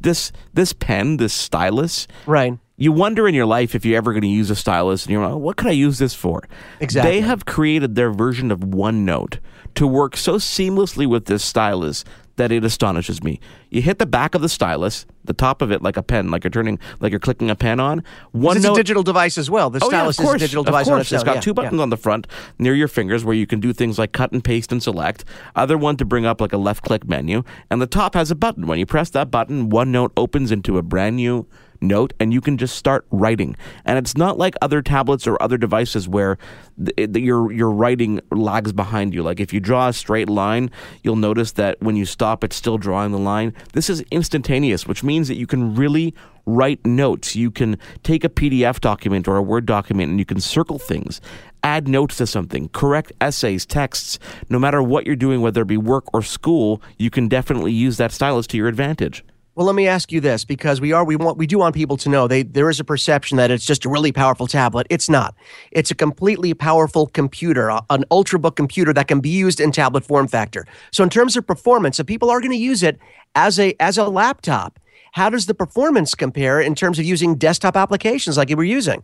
[0.00, 2.06] This this pen, this stylus.
[2.26, 2.56] Right.
[2.76, 5.26] You wonder in your life if you're ever going to use a stylus and you're
[5.26, 6.44] like, what could I use this for?
[6.78, 7.10] Exactly.
[7.10, 9.40] They have created their version of OneNote
[9.74, 12.04] to work so seamlessly with this stylus
[12.38, 13.38] that it astonishes me.
[13.70, 16.42] You hit the back of the stylus, the top of it like a pen, like
[16.42, 18.02] you're turning, like you're clicking a pen on.
[18.34, 19.68] It's a digital device as well.
[19.70, 21.12] The Oh, yeah, of stylus is a course, digital of device course.
[21.12, 21.16] on.
[21.16, 21.54] It's got Yeah, two yeah.
[21.54, 22.26] buttons on the front
[22.58, 25.24] near your fingers where you can do things like cut and paste and select.
[25.54, 27.42] Other one to bring up like a left click menu.
[27.70, 28.66] And the top has a button.
[28.66, 31.46] When you press that button, OneNote opens into a brand new
[31.80, 33.56] note and you can just start writing.
[33.84, 36.38] And it's not like other tablets or other devices where
[36.76, 39.22] th- it- your your writing lags behind you.
[39.22, 40.70] Like if you draw a straight line,
[41.02, 43.52] you'll notice that when you stop it's still drawing the line.
[43.72, 46.14] This is instantaneous, which means that you can really
[46.46, 47.36] write notes.
[47.36, 51.20] You can take a PDF document or a Word document and you can circle things,
[51.62, 54.18] add notes to something, correct essays, texts.
[54.48, 57.98] No matter what you're doing, whether it be work or school, you can definitely use
[57.98, 59.24] that stylus to your advantage.
[59.58, 61.96] Well, let me ask you this because we are we want we do want people
[61.96, 64.86] to know they there is a perception that it's just a really powerful tablet.
[64.88, 65.34] It's not.
[65.72, 70.28] It's a completely powerful computer, an ultrabook computer that can be used in tablet form
[70.28, 70.64] factor.
[70.92, 73.00] So in terms of performance, if people are going to use it
[73.34, 74.78] as a as a laptop,
[75.14, 79.02] how does the performance compare in terms of using desktop applications like you were using?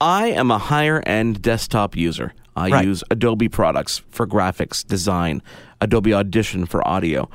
[0.00, 2.32] I am a higher end desktop user.
[2.56, 2.86] I Right.
[2.86, 5.42] use Adobe products for graphics, design,
[5.78, 7.28] Adobe Audition for audio.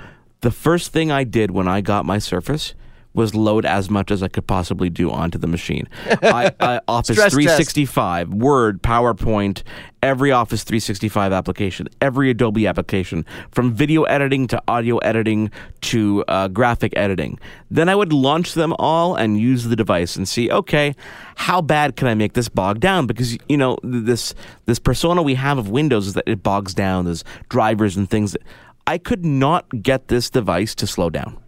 [0.45, 2.75] The first thing I did when I got my Surface
[3.15, 5.89] was load as much as I could possibly do onto the machine.
[6.21, 7.33] I, I, Office Stress test.
[7.33, 9.63] 365, Word, PowerPoint,
[10.03, 15.49] every Office 365 application, every Adobe application, from video editing to audio editing
[15.81, 17.39] to uh, graphic editing.
[17.71, 20.93] Then I would launch them all and use the device and see, okay,
[21.37, 23.07] how bad can I make this bog down?
[23.07, 24.35] Because you know this
[24.67, 27.05] this persona we have of Windows is that it bogs down.
[27.05, 28.33] There's drivers and things.
[28.33, 28.43] That,
[28.87, 31.39] I could not get this device to slow down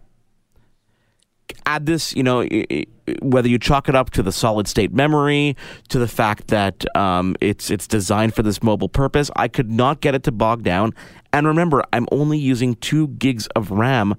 [1.68, 2.46] add this, you know,
[3.20, 5.56] whether you chalk it up to the solid state memory,
[5.88, 10.00] to the fact that um, it's it's designed for this mobile purpose, I could not
[10.00, 10.94] get it to bog down.
[11.32, 14.14] And remember, I'm only using two gigs of RAM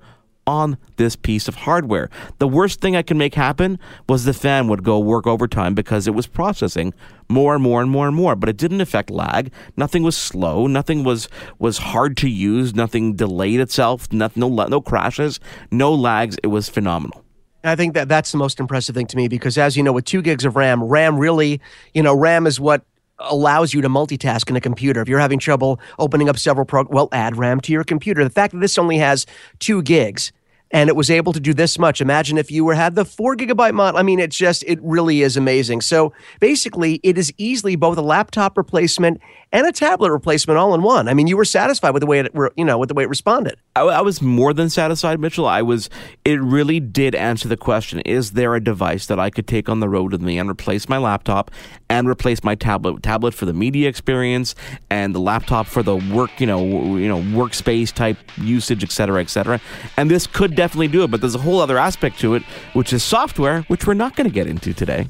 [0.49, 2.09] on this piece of hardware.
[2.39, 3.77] The worst thing I can make happen
[4.09, 6.91] was the fan would go work overtime because it was processing
[7.29, 8.35] more and more and more and more.
[8.35, 9.51] But it didn't affect lag.
[9.77, 10.65] Nothing was slow.
[10.65, 11.29] Nothing was
[11.59, 12.73] was hard to use.
[12.73, 14.11] Nothing delayed itself.
[14.11, 15.39] No no, crashes.
[15.71, 16.37] No lags.
[16.41, 17.23] It was phenomenal.
[17.63, 20.05] I think that that's the most impressive thing to me because, as you know, with
[20.05, 21.59] two gigs of RAM, RAM really,
[21.93, 22.83] you know, RAM is what
[23.19, 25.01] allows you to multitask in a computer.
[25.01, 28.23] If you're having trouble opening up several pro, well, add RAM to your computer.
[28.23, 29.25] The fact that this only has
[29.59, 30.31] two gigs
[30.71, 32.01] and it was able to do this much.
[32.01, 33.99] Imagine if you were had the four gigabyte model.
[33.99, 35.81] I mean, it's just it really is amazing.
[35.81, 39.19] So basically, it is easily both a laptop replacement
[39.51, 41.07] and a tablet replacement all in one.
[41.07, 43.09] I mean, you were satisfied with the way it, you know, with the way it
[43.09, 43.57] responded.
[43.75, 45.47] I, I was more than satisfied, Mitchell.
[45.47, 45.89] I was.
[46.25, 49.79] It really did answer the question: Is there a device that I could take on
[49.79, 51.51] the road with me and replace my laptop
[51.89, 53.01] and replace my tablet?
[53.01, 54.55] Tablet for the media experience
[54.89, 56.63] and the laptop for the work, you know,
[56.97, 59.59] you know, workspace type usage, et cetera, et cetera.
[59.97, 61.11] And this could definitely do it.
[61.11, 62.43] But there's a whole other aspect to it,
[62.73, 65.07] which is software, which we're not going to get into today.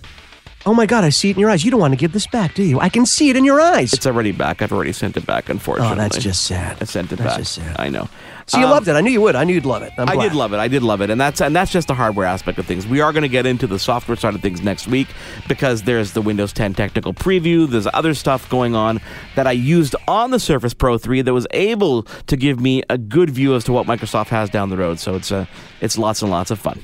[0.69, 1.65] Oh my God, I see it in your eyes.
[1.65, 2.79] You don't want to give this back, do you?
[2.79, 3.91] I can see it in your eyes.
[3.91, 4.61] It's already back.
[4.61, 5.49] I've already sent it back.
[5.49, 6.77] Unfortunately, Oh, that's just sad.
[6.79, 7.25] I sent it back.
[7.25, 7.39] That's back.
[7.39, 7.75] just sad.
[7.79, 8.07] I know.
[8.45, 8.91] So you Um, loved it.
[8.93, 9.35] I knew you would.
[9.35, 9.91] I knew you'd love it.
[9.97, 10.57] I'm I did love it.
[10.57, 12.85] I did love it, and that's and that's just the hardware aspect of things.
[12.85, 15.07] We are going to get into the software side of things next week
[15.47, 17.67] because there's the Windows 10 technical preview.
[17.67, 19.01] There's other stuff going on
[19.35, 22.97] that I used on the Surface Pro 3 that was able to give me a
[22.99, 24.99] good view as to what Microsoft has down the road.
[24.99, 25.47] So it's uh,
[25.81, 26.79] it's lots and lots of fun.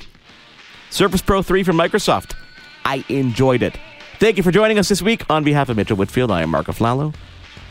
[0.90, 2.34] Surface Pro 3 from Microsoft.
[2.86, 3.78] I enjoyed it.
[4.18, 5.24] Thank you for joining us this week.
[5.28, 7.14] On behalf of Mitchell Whitfield, I am Mark Aflalo.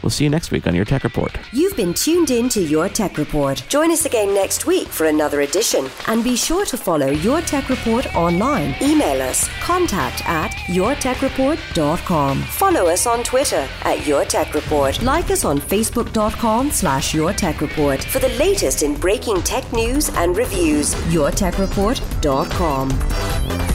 [0.03, 1.35] We'll see you next week on Your Tech Report.
[1.51, 3.63] You've been tuned in to Your Tech Report.
[3.69, 5.87] Join us again next week for another edition.
[6.05, 8.75] And be sure to follow Your Tech Report online.
[8.83, 12.43] Email us contact at yourtechreport.com.
[12.43, 15.01] Follow us on Twitter at Your Tech Report.
[15.01, 20.09] Like us on facebook.com slash Your Tech Report for the latest in breaking tech news
[20.09, 20.93] and reviews.
[21.05, 23.74] yourtechreport.com.